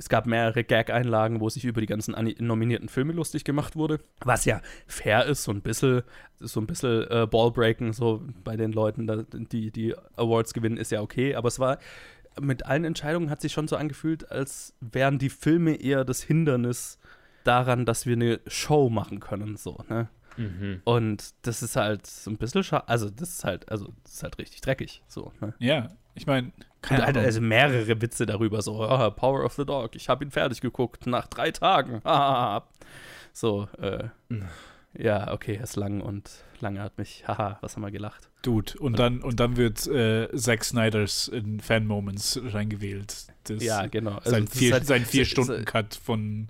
[0.00, 4.00] es gab mehrere Gag-Einlagen, wo sich über die ganzen nominierten Filme lustig gemacht wurde.
[4.24, 6.02] Was ja fair ist, so ein bisschen,
[6.38, 10.90] so ein bisschen äh, Ballbreaken, so bei den Leuten, da, die die Awards gewinnen, ist
[10.90, 11.34] ja okay.
[11.34, 11.78] Aber es war
[12.40, 16.98] mit allen Entscheidungen hat sich schon so angefühlt, als wären die Filme eher das Hindernis
[17.44, 20.08] daran, dass wir eine Show machen können, so, ne?
[20.38, 20.80] Mhm.
[20.84, 22.88] Und das ist halt so ein bisschen schade.
[22.88, 25.02] Also, das ist halt, also, das ist halt richtig dreckig.
[25.08, 25.52] So, ne?
[25.58, 26.52] ja, ich meine,
[26.82, 27.26] keine halt, Ahnung.
[27.26, 31.06] also mehrere Witze darüber, so, ah, Power of the Dog, ich habe ihn fertig geguckt
[31.06, 32.02] nach drei Tagen.
[33.32, 34.08] So, äh,
[34.98, 38.28] ja, okay, er ist lang und lange hat mich, haha, was haben wir gelacht.
[38.42, 38.72] Dude.
[38.78, 43.28] Und dann, und dann wird äh, Zack Snyders in Fan-Moments reingewählt.
[43.44, 44.16] Das Ja, genau.
[44.16, 46.48] Also, sein das ist vier, halt- Vier-Stunden-Cut von.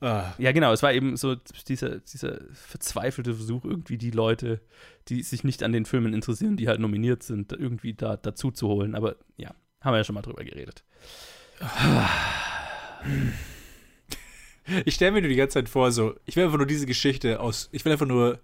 [0.00, 1.36] Ah, Ja, genau, es war eben so
[1.68, 4.60] dieser, dieser verzweifelte Versuch, irgendwie die Leute,
[5.08, 8.68] die sich nicht an den Filmen interessieren, die halt nominiert sind, irgendwie da dazu zu
[8.68, 8.94] holen.
[8.94, 10.84] Aber ja, haben wir ja schon mal drüber geredet.
[14.84, 17.38] Ich stelle mir nur die ganze Zeit vor, so, ich will einfach nur diese Geschichte
[17.40, 18.40] aus, ich will einfach nur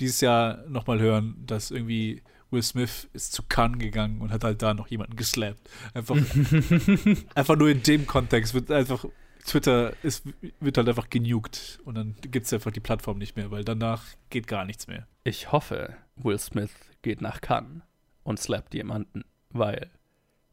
[0.00, 4.60] dieses Jahr nochmal hören, dass irgendwie Will Smith ist zu Cannes gegangen und hat halt
[4.62, 5.60] da noch jemanden geslappt.
[5.94, 6.16] Einfach,
[7.36, 9.04] einfach nur in dem Kontext wird einfach,
[9.44, 10.24] Twitter ist,
[10.60, 14.02] wird halt einfach genugt und dann gibt es einfach die Plattform nicht mehr, weil danach
[14.30, 15.06] geht gar nichts mehr.
[15.24, 16.70] Ich hoffe, Will Smith
[17.02, 17.82] geht nach Cannes
[18.22, 19.90] und slappt jemanden, weil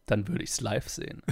[0.05, 1.21] dann würde ich es live sehen.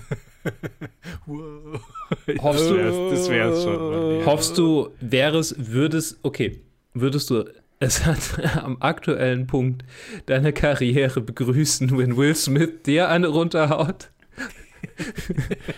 [1.26, 1.82] Wow.
[2.40, 4.26] Hoffst du- das wäre es schon.
[4.26, 6.62] Hoffst du, wäre es, würdest, okay,
[6.94, 7.46] würdest du
[7.80, 8.20] es hat
[8.64, 9.84] am aktuellen Punkt
[10.28, 14.12] deiner Karriere begrüßen, wenn Will Smith dir eine runterhaut?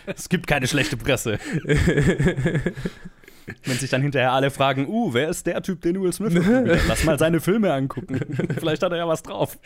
[0.06, 1.40] Es gibt keine schlechte Presse.
[3.64, 6.66] Wenn sich dann hinterher alle fragen, uh, wer ist der Typ, den Will Smith hat?
[6.88, 8.20] Lass mal seine Filme angucken.
[8.60, 9.58] Vielleicht hat er ja was drauf.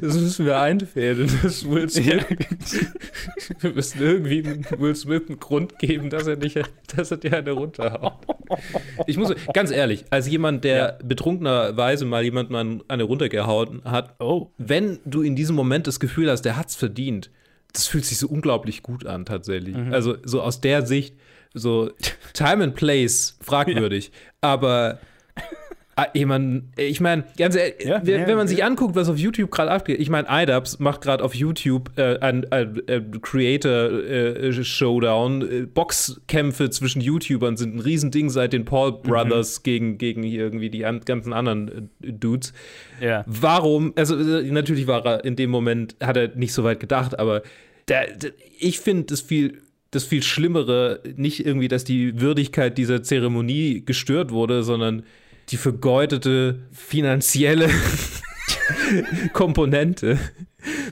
[0.00, 2.86] Das müssen wir einfädeln, dass Will Smith.
[3.60, 4.42] Wir müssen irgendwie
[4.78, 6.58] Will Smith einen Grund geben, dass er, nicht,
[6.96, 8.24] dass er dir eine runterhaut.
[9.06, 14.50] Ich muss, ganz ehrlich, als jemand, der betrunkenerweise mal jemand mal eine runtergehauen hat, Oh.
[14.56, 17.30] wenn du in diesem Moment das Gefühl hast, der hat's verdient,
[17.76, 19.76] das fühlt sich so unglaublich gut an, tatsächlich.
[19.92, 21.14] Also, so aus der Sicht,
[21.54, 21.90] so
[22.32, 24.12] Time and Place, fragwürdig.
[24.40, 24.98] Aber
[25.96, 28.66] ah, ich meine, ganz ehrlich, Ja, wenn, ja, wenn man sich ja.
[28.66, 32.50] anguckt, was auf YouTube gerade abgeht, ich meine, iDubbbz macht gerade auf YouTube äh, ein,
[32.52, 35.42] ein, ein Creator äh, Showdown.
[35.42, 40.70] Äh, Boxkämpfe zwischen YouTubern sind ein Riesending seit den Paul Brothers gegen, gegen hier irgendwie
[40.70, 42.52] die an, ganzen anderen äh, Dudes.
[43.00, 43.24] Ja.
[43.26, 47.18] Warum, also äh, natürlich war er in dem Moment, hat er nicht so weit gedacht,
[47.18, 47.42] aber
[47.88, 53.02] der, der, ich finde das viel, das viel Schlimmere, nicht irgendwie, dass die Würdigkeit dieser
[53.02, 55.04] Zeremonie gestört wurde, sondern
[55.50, 57.70] die vergeudete finanzielle
[59.32, 60.18] Komponente,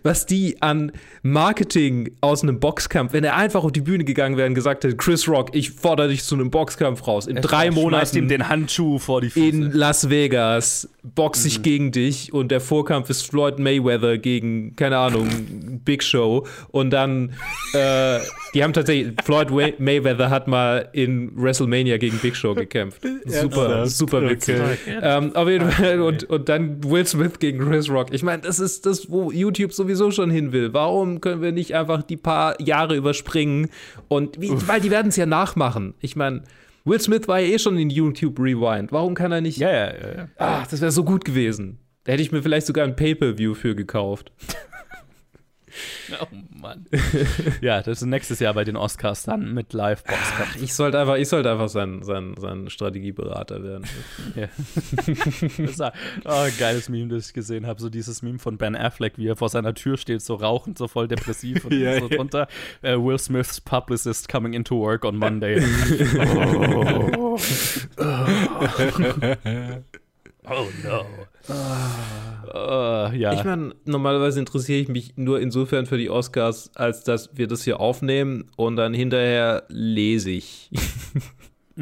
[0.02, 4.48] was die an Marketing aus einem Boxkampf, wenn er einfach auf die Bühne gegangen wäre
[4.48, 7.26] und gesagt hätte, Chris Rock, ich fordere dich zu einem Boxkampf raus.
[7.26, 9.76] In drei Schmeißt ihm Monaten den Handschuh vor die in Füße.
[9.76, 15.28] Las Vegas boxe ich gegen dich und der Vorkampf ist Floyd Mayweather gegen, keine Ahnung,
[15.84, 16.46] Big Show.
[16.70, 17.34] Und dann,
[17.74, 18.20] äh,
[18.54, 23.02] die haben tatsächlich, Floyd Way Mayweather hat mal in WrestleMania gegen Big Show gekämpft.
[23.26, 24.56] Super, super witzig.
[24.56, 24.98] Okay.
[25.02, 28.08] Ähm, auf jeden Fall, und, und dann Will Smith gegen Chris Rock.
[28.12, 30.72] Ich meine, das ist das, wo YouTube sowieso schon hin will.
[30.72, 33.68] Warum können wir nicht einfach die paar Jahre überspringen?
[34.08, 35.94] Und wie, weil die werden es ja nachmachen.
[36.00, 36.42] Ich meine,
[36.84, 38.92] Will Smith war ja eh schon in YouTube Rewind.
[38.92, 40.14] Warum kann er nicht Ja, ja, ja.
[40.16, 40.28] ja.
[40.36, 41.78] Ach, das wäre so gut gewesen.
[42.04, 44.32] Da hätte ich mir vielleicht sogar ein Pay-Per-View für gekauft.
[46.20, 46.86] Oh Mann.
[47.60, 50.62] ja, das ist nächstes Jahr bei den Oscars dann mit Live-Boxkampf.
[50.62, 53.84] Ich sollte einfach, ich sollte einfach sein, sein, sein Strategieberater werden.
[54.34, 54.48] Ja.
[55.58, 55.92] Das war
[56.24, 57.80] oh, ein geiles Meme, das ich gesehen habe.
[57.80, 60.88] So dieses Meme von Ben Affleck, wie er vor seiner Tür steht, so rauchend, so
[60.88, 62.48] voll depressiv und Ja, so drunter.
[62.82, 65.62] äh, Will Smiths Publicist coming into work on Monday.
[66.18, 67.36] oh.
[67.98, 69.94] oh
[70.48, 71.06] no.
[72.52, 73.32] Äh, ja.
[73.32, 77.64] Ich meine, normalerweise interessiere ich mich nur insofern für die Oscars, als dass wir das
[77.64, 80.70] hier aufnehmen und dann hinterher lese ich,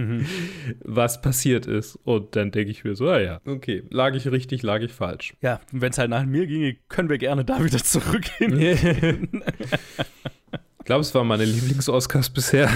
[0.84, 1.98] was passiert ist.
[2.04, 5.34] Und dann denke ich mir so, ah ja, okay, lag ich richtig, lag ich falsch.
[5.42, 9.42] ja, wenn es halt nach mir ginge, können wir gerne da wieder zurückgehen.
[10.82, 12.68] Ich glaube, es waren meine Lieblings-Oscars bisher.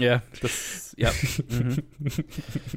[0.00, 1.12] Ja, das, ja.
[1.48, 1.76] Mhm.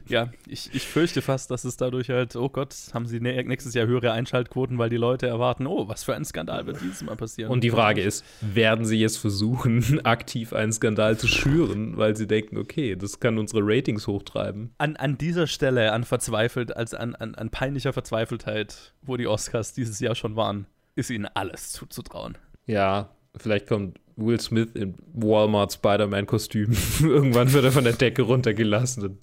[0.07, 3.73] Ja, ich, ich fürchte fast, dass es dadurch halt, oh Gott, haben sie nä- nächstes
[3.73, 7.15] Jahr höhere Einschaltquoten, weil die Leute erwarten, oh, was für ein Skandal wird dieses Mal
[7.15, 7.51] passieren.
[7.51, 12.27] Und die Frage ist, werden sie jetzt versuchen, aktiv einen Skandal zu schüren, weil sie
[12.27, 14.71] denken, okay, das kann unsere Ratings hochtreiben?
[14.77, 19.73] an, an dieser Stelle, an verzweifelt, als an, an, an peinlicher Verzweifeltheit, wo die Oscars
[19.73, 22.37] dieses Jahr schon waren, ist ihnen alles zuzutrauen.
[22.67, 26.75] Ja, vielleicht kommt Will Smith in Walmart Spider-Man-Kostüm.
[27.01, 29.17] Irgendwann wird er von der Decke runtergelassen und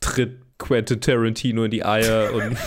[0.00, 2.56] tritt Quentin Tarantino in die Eier und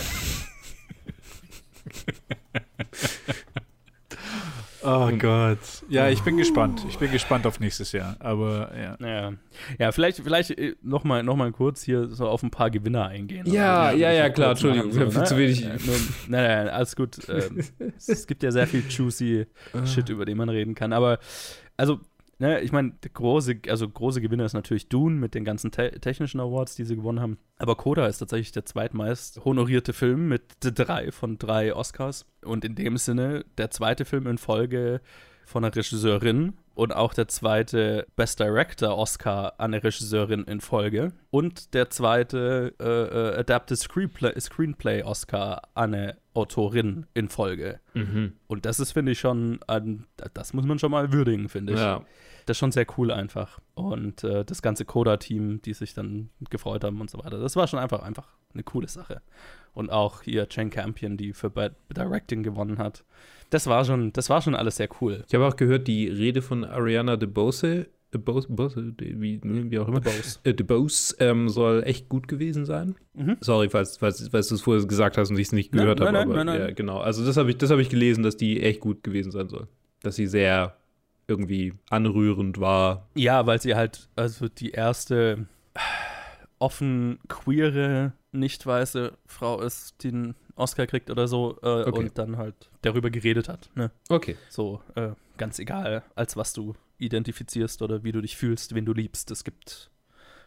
[4.82, 5.58] Oh Gott.
[5.88, 6.84] Ja, ich bin gespannt.
[6.88, 8.16] Ich bin gespannt auf nächstes Jahr.
[8.20, 8.96] Aber ja.
[9.00, 9.32] Ja,
[9.78, 13.46] ja vielleicht, vielleicht nochmal noch mal kurz hier so auf ein paar Gewinner eingehen.
[13.50, 13.96] Ja, Oder?
[13.96, 15.24] ja, ja, klar, Entschuldigung, ich hab viel ne?
[15.26, 15.96] zu wenig- Äh, nur-
[16.28, 17.18] Nein, nein, alles gut.
[17.28, 17.64] Ähm,
[17.96, 19.46] es gibt ja sehr viel juicy
[19.84, 20.92] Shit, über den man reden kann.
[20.92, 21.18] Aber,
[21.76, 22.00] also,
[22.38, 26.40] ne, ich meine, große, also große Gewinner ist natürlich Dune mit den ganzen te technischen
[26.40, 27.38] Awards, die sie gewonnen haben.
[27.58, 32.26] Aber Coda ist tatsächlich der zweitmeist honorierte Film mit drei von drei Oscars.
[32.44, 35.00] Und in dem Sinne der zweite Film in Folge
[35.44, 41.12] von einer Regisseurin und auch der zweite Best Director Oscar an eine Regisseurin in Folge
[41.30, 47.80] und der zweite äh, äh, Adapted Screenplay, Screenplay Oscar an eine Autorin in Folge.
[48.46, 51.80] Und das ist, finde ich, schon, ein, das muss man schon mal würdigen, finde ich.
[51.80, 52.04] ja.
[52.48, 53.60] Das ist schon sehr cool einfach.
[53.74, 57.66] Und äh, das ganze Coda-Team, die sich dann gefreut haben und so weiter, das war
[57.66, 59.20] schon einfach, einfach eine coole Sache.
[59.74, 63.04] Und auch hier Jane Campion, die für Bad Directing gewonnen hat.
[63.50, 65.24] Das war schon, das war schon alles sehr cool.
[65.28, 69.86] Ich habe auch gehört, die Rede von Ariana DeBose The Bose, Bose, wie, wie auch
[69.86, 70.00] immer.
[70.00, 72.94] Bose, äh, Bose ähm, soll echt gut gewesen sein.
[73.12, 73.36] Mhm.
[73.42, 76.12] Sorry, falls, falls, falls du es vorher gesagt hast und ich es nicht gehört habe.
[76.12, 76.68] nein, aber, nein, nein, nein.
[76.68, 77.00] Ja, genau.
[77.00, 79.68] Also das habe ich, das hab ich gelesen, dass die echt gut gewesen sein soll.
[80.02, 80.77] Dass sie sehr
[81.28, 83.06] irgendwie anrührend war.
[83.14, 85.46] Ja, weil sie halt, also die erste
[86.58, 91.90] offen queere, nicht weiße Frau ist, die einen Oscar kriegt oder so äh, Okay.
[92.06, 93.70] und dann halt darüber geredet hat.
[93.76, 93.90] Ne?
[94.08, 94.36] Okay.
[94.48, 98.92] So, äh, ganz egal, als was du identifizierst oder wie du dich fühlst, wen du
[98.92, 99.30] liebst.
[99.30, 99.90] Es gibt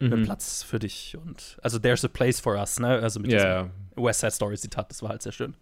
[0.01, 0.23] einen Mhm.
[0.23, 2.87] Platz für dich und also there's a place for us, ne?
[2.87, 4.03] Also mit Ja, diesem.
[4.03, 5.53] West Side Story Zitat, das war halt sehr schön.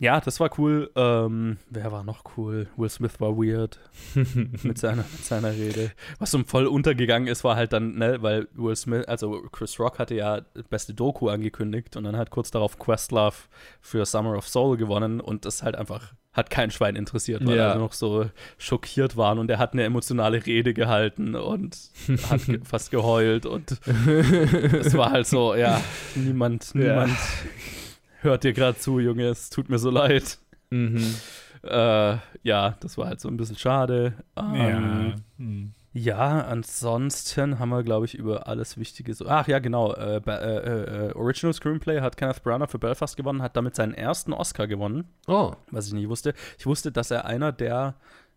[0.00, 0.90] Ja, das war cool.
[0.94, 2.68] Ähm, wer war noch cool?
[2.76, 3.80] Will Smith war weird
[4.62, 5.90] mit seiner, mit seiner Rede.
[6.20, 9.98] Was so voll untergegangen ist, war halt dann, ne, weil Will Smith, also Chris Rock
[9.98, 13.34] hatte ja beste Doku angekündigt und dann hat kurz darauf Questlove
[13.80, 17.70] für Summer of Soul gewonnen und das halt einfach hat kein Schwein interessiert, weil Ja.
[17.72, 18.26] alle noch so
[18.58, 21.76] schockiert waren und er hat eine emotionale Rede gehalten und
[22.30, 23.72] hat ge fast geheult und
[24.06, 25.80] es war halt so, ja,
[26.14, 27.06] niemand, Ja.
[28.20, 30.38] Hört dir gerade zu, Junge, es tut mir so leid.
[30.70, 31.14] Mhm.
[31.62, 34.14] Äh, ja, das war halt so ein bisschen schade.
[34.36, 35.14] Ähm, Ja.
[35.38, 35.72] Hm.
[35.92, 39.26] ja, ansonsten haben wir, glaube ich, über alles Wichtige so.
[39.26, 39.92] Ach ja, genau.
[39.94, 43.94] Äh, Ba- äh, äh, Original Screenplay hat Kenneth Branagh für Belfast gewonnen, hat damit seinen
[43.94, 45.52] ersten Oscar gewonnen, Oh.
[45.70, 46.34] was ich nicht wusste.
[46.58, 47.94] Ich wusste, dass er einer der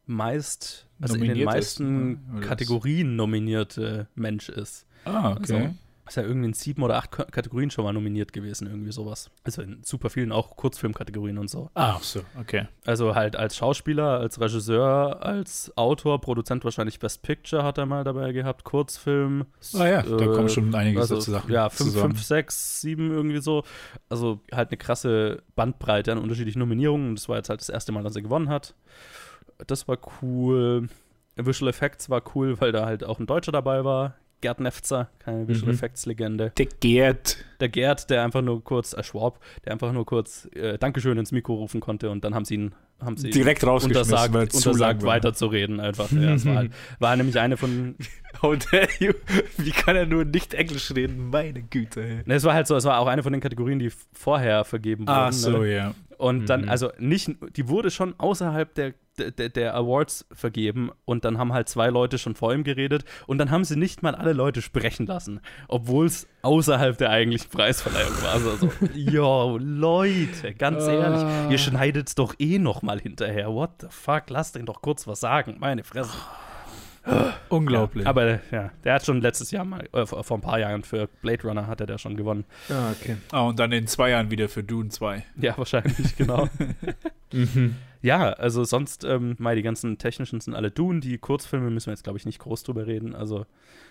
[0.07, 2.41] meist, also in den Nominiert ist, meisten ne?
[2.41, 4.85] Kategorien nominierte Mensch ist.
[5.05, 5.39] Ah, okay.
[5.41, 5.75] Also,
[6.11, 9.31] ist ja irgendwie in sieben oder acht Kategorien schon mal nominiert gewesen, irgendwie sowas.
[9.43, 11.69] Also in super vielen auch Kurzfilmkategorien und so.
[11.73, 12.67] ah, ach so, okay.
[12.85, 18.03] Also halt als Schauspieler, als Regisseur, als Autor, Produzent wahrscheinlich Best Picture hat er mal
[18.03, 19.45] dabei gehabt, Kurzfilm.
[19.73, 22.11] Ah ja, da kommen schon einiges also, dazu Sachen Ja, fünf, zusammen.
[22.15, 23.63] fünf, sechs, sieben irgendwie so.
[24.09, 27.09] Also halt eine krasse Bandbreite an unterschiedlichen Nominierungen.
[27.09, 28.75] Und das war jetzt halt das erste Mal, dass er gewonnen hat.
[29.65, 30.89] Das war cool.
[31.37, 34.15] Visual Effects war cool, weil da halt auch ein Deutscher dabei war.
[34.41, 35.75] Gerd Nefzer, keine Visual Mhm.
[35.77, 36.51] Effects Legende.
[36.57, 37.37] Der Gerd.
[37.59, 41.31] Der Gerd, der einfach nur kurz, äh, Schwab, der einfach nur kurz äh, Dankeschön ins
[41.31, 44.69] Mikro rufen konnte und dann haben sie ihn, haben sie Direkt rausgeschmissen, untersagt, weil zu
[44.69, 46.11] untersagt weiterzureden einfach.
[46.11, 47.95] Ja, es war, halt, war nämlich eine von,
[48.41, 49.13] How dare you?
[49.57, 51.29] Wie kann er nur nicht Englisch reden?
[51.29, 52.23] Meine Güte.
[52.25, 55.01] ne, es war halt so, es war auch eine von den Kategorien, die vorher vergeben
[55.07, 55.09] wurden.
[55.17, 55.73] Ach so, ne?
[55.73, 55.95] ja.
[56.17, 56.69] Und dann, Mhm.
[56.69, 61.69] also nicht, die wurde schon außerhalb der, der, der Awards vergeben und dann haben halt
[61.69, 65.05] zwei Leute schon vor ihm geredet und dann haben sie nicht mal alle Leute sprechen
[65.05, 68.33] lassen, obwohl es außerhalb der eigentlichen Preisverleihung war.
[68.33, 73.53] Also, so, yo, Leute, ganz ehrlich, ihr schneidet's doch eh noch mal hinterher.
[73.53, 76.17] What the fuck, lasst den doch kurz was sagen, meine Fresse.
[77.49, 78.05] Unglaublich.
[78.05, 81.07] Aber ja, der hat schon letztes Jahr mal, äh, vor vor ein paar Jahren für
[81.21, 82.45] Blade Runner hat er da schon gewonnen.
[82.69, 83.17] Ah, okay.
[83.31, 85.25] ah, und dann in zwei Jahren wieder für Dune 2.
[85.37, 86.47] Ja, wahrscheinlich, genau.
[87.33, 87.75] Mhm.
[88.01, 91.01] Ja, also sonst, ähm, mal die ganzen technischen sind alle Dune.
[91.01, 93.15] Die Kurzfilme müssen wir jetzt, glaube ich, nicht groß drüber reden.
[93.15, 93.45] Also,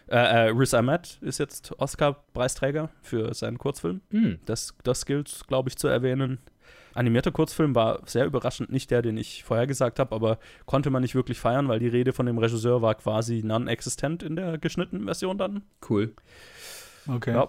[0.09, 4.01] äh, äh, Riz Ahmed ist jetzt Oscar-Preisträger für seinen Kurzfilm.
[4.11, 4.39] Mhm.
[4.47, 6.39] Das, das gilt, glaube ich, zu erwähnen.
[6.93, 11.03] Animierter Kurzfilm war sehr überraschend nicht der, den ich vorher gesagt habe, aber konnte man
[11.03, 15.05] nicht wirklich feiern, weil die Rede von dem Regisseur war quasi non-existent in der geschnittenen
[15.05, 15.63] Version dann.
[15.89, 16.13] Cool.
[17.07, 17.33] Okay.
[17.33, 17.49] Ja.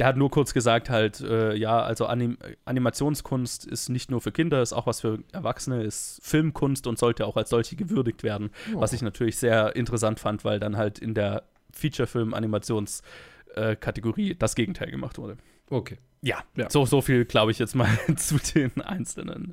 [0.00, 4.32] Der hat nur kurz gesagt, halt, äh, ja, also Anim Animationskunst ist nicht nur für
[4.32, 8.48] Kinder, ist auch was für Erwachsene, ist Filmkunst und sollte auch als solche gewürdigt werden.
[8.72, 11.42] Was ich natürlich sehr interessant fand, weil dann halt in der
[11.72, 15.36] Feature-Film-Animations-Kategorie das Gegenteil gemacht wurde.
[15.68, 15.98] Okay.
[16.22, 16.70] Ja, Ja.
[16.70, 19.52] so, so viel glaube ich jetzt mal zu den einzelnen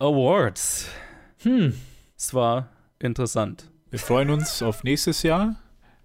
[0.00, 0.88] Awards.
[1.42, 1.72] Hm.
[2.16, 2.68] Es war
[2.98, 3.70] interessant.
[3.90, 5.54] Wir freuen uns auf nächstes Jahr,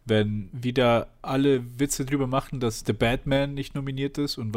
[0.05, 4.53] wenn wieder alle Witze drüber machen, dass The Batman nicht nominiert ist und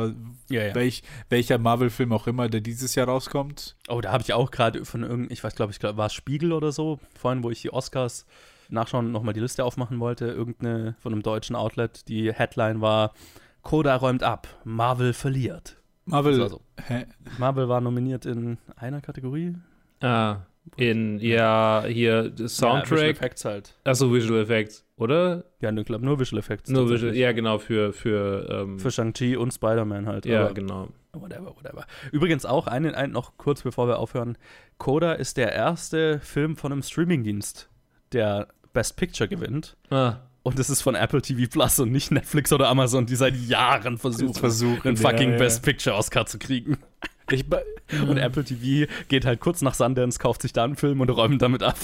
[0.51, 0.75] Ja, ja.
[0.75, 3.77] welch, welcher Marvel-Film auch immer, der dieses Jahr rauskommt.
[3.89, 6.15] Oh, da habe ich auch gerade von irgendeinem, ich weiß, glaube ich, glaub, war es
[6.15, 8.27] Spiegel oder so, vorhin, wo ich die Oscars
[8.69, 13.13] nachschauen, nochmal die Liste aufmachen wollte, irgendeine von einem deutschen Outlet, die Headline war,
[13.63, 15.77] Koda räumt ab, Marvel verliert.
[16.05, 16.39] Marvel.
[16.39, 16.61] War so.
[16.87, 17.07] Hä?
[17.39, 19.55] Marvel war nominiert in einer Kategorie.
[20.01, 20.39] Ah,
[20.77, 23.11] in, ja, hier Ja, Visual Soundtrack.
[23.11, 23.75] Effects halt.
[23.85, 25.45] Achso, Visual Effects, oder?
[25.61, 26.71] Ja, ich glaube nur Visual Effects.
[26.71, 30.27] Nur Visual, ja, genau, für, für, ähm, Für Shang-Chi und Spider-Man halt.
[30.27, 30.89] ja, aber genau.
[31.13, 31.87] Whatever, whatever.
[32.13, 34.37] Übrigens auch einen, einen noch kurz bevor wir aufhören.
[34.79, 37.69] Coda ist der erste Film von einem Streamingdienst,
[38.13, 39.77] der Best Picture gewinnt.
[39.91, 43.35] Ah, Und es ist von Apple TV Plus und nicht Netflix oder Amazon, die seit
[43.35, 45.39] Jahren versuchen, versuchen, einen fucking ja, ja.
[45.39, 46.77] Best Picture Oscar zu kriegen.
[47.31, 47.45] Ich,
[48.07, 51.41] Und Apple TV geht halt kurz nach Sundance, kauft sich da einen Film und räumt
[51.43, 51.77] damit ab.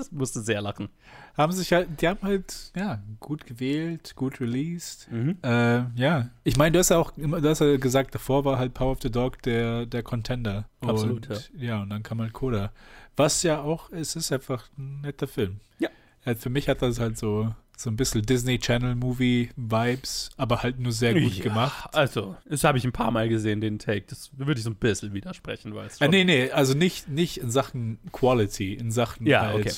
[0.00, 0.88] Das musste sehr lachen.
[1.36, 5.08] haben sich halt, die haben halt, ja, gut gewählt, gut released.
[5.10, 5.38] Mhm.
[5.42, 6.30] Äh, ja.
[6.44, 8.92] Ich meine, du hast ja auch immer, du hast ja gesagt, davor war halt Power
[8.92, 10.68] of the Dog der, der Contender.
[10.80, 11.82] Absolut, und, ja.
[11.82, 12.72] und dann kam halt Coda.
[13.16, 15.60] Was ja auch, es ist einfach ein netter Film.
[15.78, 15.90] Ja.
[16.24, 20.62] Ja, für mich hat das halt so, so ein bisschen Disney Channel Movie Vibes, aber
[20.62, 21.94] halt nur sehr gut Ja, gemacht.
[21.94, 24.04] Also, das habe ich ein paar Mal gesehen, den Take.
[24.08, 27.38] Das würde ich so ein bisschen widersprechen, weil es Äh, nee, nee, also nicht, nicht
[27.38, 29.74] in Sachen Quality, in Sachen Ja, halt okay.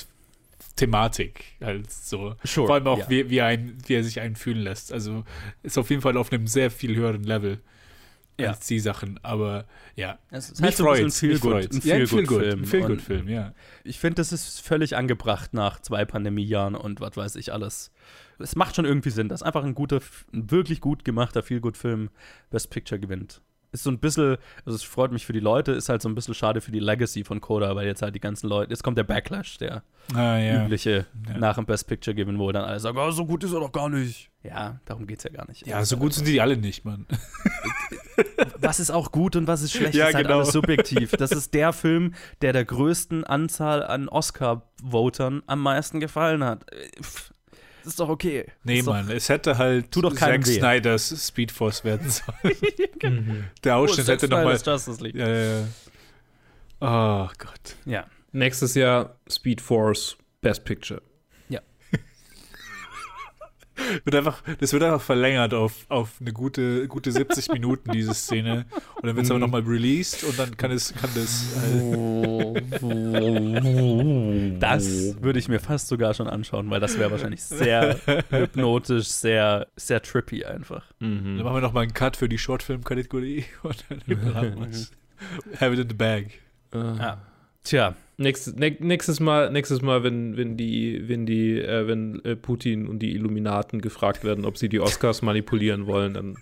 [0.75, 1.45] Thematik.
[1.61, 2.35] Halt so.
[2.43, 3.09] Sure, Vor allem auch, ja.
[3.09, 4.91] wie, wie, ein, wie er sich einen fühlen lässt.
[4.91, 5.23] Also
[5.61, 7.61] ist auf jeden Fall auf einem sehr viel höheren Level
[8.39, 8.49] Ja.
[8.49, 9.19] als die Sachen.
[9.23, 9.65] Aber
[9.95, 11.75] ja, Es ist mich halt so ein bisschen freut's, mich Feel-Good- freut's.
[11.85, 12.59] ein Ja, ein Feel-Good-Film.
[12.59, 13.53] Und Feel-Good-Film, ja.
[13.83, 17.91] Ich finde, das ist völlig angebracht nach zwei Pandemiejahren und was weiß ich alles.
[18.39, 20.01] Es macht schon irgendwie Sinn, dass einfach ein guter,
[20.33, 22.09] ein wirklich gut gemachter Feel-Good-Film
[22.49, 23.41] Best Picture gewinnt.
[23.73, 26.15] Ist so ein bisschen, also es freut mich für die Leute, ist halt so ein
[26.15, 28.97] bisschen schade für die Legacy von Coda, weil jetzt halt die ganzen Leute, jetzt kommt
[28.97, 30.63] der Backlash, der Ah, ja.
[30.65, 31.37] übliche Ja.
[31.39, 33.71] nach dem Best Picture Given, wo dann alle sagen, oh, so gut ist er doch
[33.71, 34.29] gar nicht.
[34.43, 35.65] Ja, darum geht's ja gar nicht.
[35.65, 37.07] Ja, so gut sind die alle nicht, Mann.
[38.59, 40.39] was ist auch gut und was ist schlecht, Ja, ist halt genau.
[40.39, 41.11] alles subjektiv.
[41.11, 46.71] Das ist der Film, der der größten Anzahl an Oscar-Votern am meisten gefallen hat.
[46.71, 47.32] Äh, pff,
[47.85, 48.45] ist doch okay.
[48.63, 50.59] Nee, ist doch, Mann, es hätte halt Tut doch Zack weh.
[50.59, 52.55] Snyders Speedforce werden sollen.
[53.03, 53.43] Mhm.
[53.63, 54.57] Der Oh, Ausschnitt Zack hätte nochmal.
[54.57, 55.15] Snyder's Justice League.
[55.15, 55.65] Ja, ja, ja.
[56.81, 57.75] Oh Gott.
[57.85, 58.05] Ja.
[58.31, 61.01] Nächstes Jahr Speed Force Best Picture.
[64.03, 68.65] Wird einfach, das wird einfach verlängert auf, auf eine gute, gute 70 Minuten, diese Szene.
[68.95, 71.55] Und dann wird es aber nochmal released und dann kann es, kann das.
[71.73, 72.61] Äh,
[74.59, 77.97] Das würde ich mir fast sogar schon anschauen, weil das wäre wahrscheinlich sehr
[78.29, 80.85] hypnotisch, sehr, sehr trippy einfach.
[80.99, 84.91] dann machen wir nochmal einen Cut für die Shortfilm-Kategorie und dann haben wir's.
[85.59, 86.25] Have it in the bag.
[86.73, 87.21] Ja.
[87.63, 92.35] Tja, Nächstes, nä- nächstes Mal, nächstes Mal, wenn, wenn die, wenn die, äh, wenn äh,
[92.35, 96.35] Putin und die Illuminaten gefragt werden, ob sie die Oscars manipulieren wollen, dann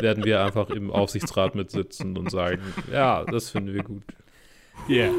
[0.00, 2.60] werden wir einfach im Aufsichtsrat mitsitzen und sagen,
[2.92, 4.02] ja, das finden wir gut.
[4.88, 5.10] Yeah.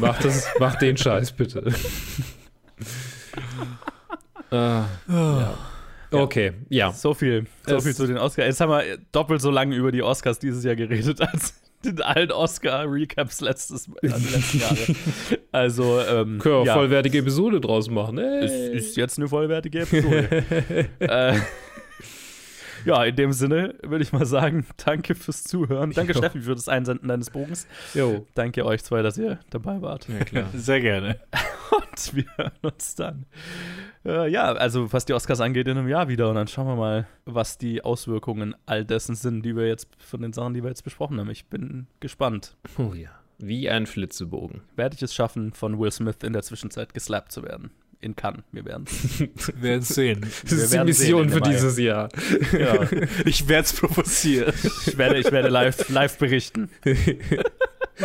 [0.00, 1.72] Mach das, mach den Scheiß bitte.
[4.50, 5.54] Ah, ja.
[6.10, 6.92] Okay, ja.
[6.92, 8.46] so viel, so Es- viel zu den Oscars.
[8.46, 12.32] Jetzt haben wir doppelt so lange über die Oscars dieses Jahr geredet als in allen
[12.32, 14.76] Oscar-Recaps letztes also die letzten Jahre.
[15.52, 16.74] Also, ähm, Können wir ja.
[16.74, 18.18] vollwertige Episode draus machen.
[18.18, 18.76] Hey.
[18.76, 20.44] ist jetzt eine vollwertige Episode.
[20.98, 21.34] äh,
[22.84, 25.92] ja, in dem Sinne würde ich mal sagen, danke fürs Zuhören.
[25.92, 26.18] Danke, Jo.
[26.18, 27.66] Steffi, für das Einsenden deines Bogens.
[27.94, 28.26] Jo.
[28.34, 30.08] Danke euch zwei, dass ihr dabei wart.
[30.08, 30.48] Ja, klar.
[30.52, 31.20] Sehr gerne.
[31.70, 33.26] Und wir hören uns dann.
[34.04, 36.28] Äh, ja, also was die Oscars angeht, in einem Jahr wieder.
[36.28, 40.20] Und dann schauen wir mal, was die Auswirkungen all dessen sind, die wir jetzt von
[40.22, 41.30] den Sachen, die wir jetzt besprochen haben.
[41.30, 42.56] Ich bin gespannt.
[42.78, 43.10] Oh ja.
[43.38, 44.60] Wie ein Flitzebogen.
[44.76, 47.70] Werde ich es schaffen, von Will Smith in der Zwischenzeit geslappt zu werden?
[48.00, 48.42] In Cannes.
[48.52, 49.18] Wir werden es.
[49.20, 50.20] Wir werden sehen.
[50.42, 52.10] Das ist die Mission für dieses Jahr.
[52.52, 52.82] Ja,
[53.24, 54.52] Ich werde es provozieren.
[54.86, 56.68] ich werde, ich werde live, live berichten.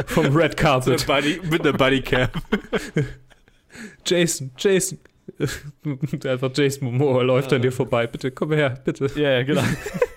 [0.05, 1.05] Vom Red Carpet.
[1.51, 2.29] mit einer Bodycam.
[4.05, 4.99] Jason, Jason.
[6.25, 8.07] Einfach Jason Momoa läuft an dir vorbei.
[8.07, 9.63] Bitte, komm her, bitte, Ja, ja, genau.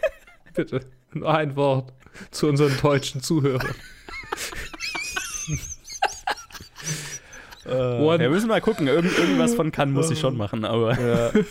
[0.55, 0.81] bitte.
[1.13, 1.93] Nur ein Wort
[2.31, 3.75] zu unseren deutschen Zuhörern.
[7.65, 8.89] Äh, ja, wir müssen mal gucken.
[8.89, 10.99] Irgend, irgendwas von Cannes muss ich schon machen, aber.
[10.99, 11.31] Ja.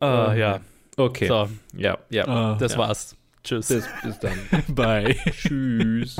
[0.00, 0.60] Ah, ja.
[0.96, 1.28] Okay.
[1.28, 2.26] So, Ja, ja.
[2.26, 2.78] Ah, das ja.
[2.78, 3.16] war's.
[3.42, 3.68] Tschüss.
[3.68, 4.38] Bis, bis dann.
[4.68, 5.16] Bye.
[5.30, 6.16] Tschüss.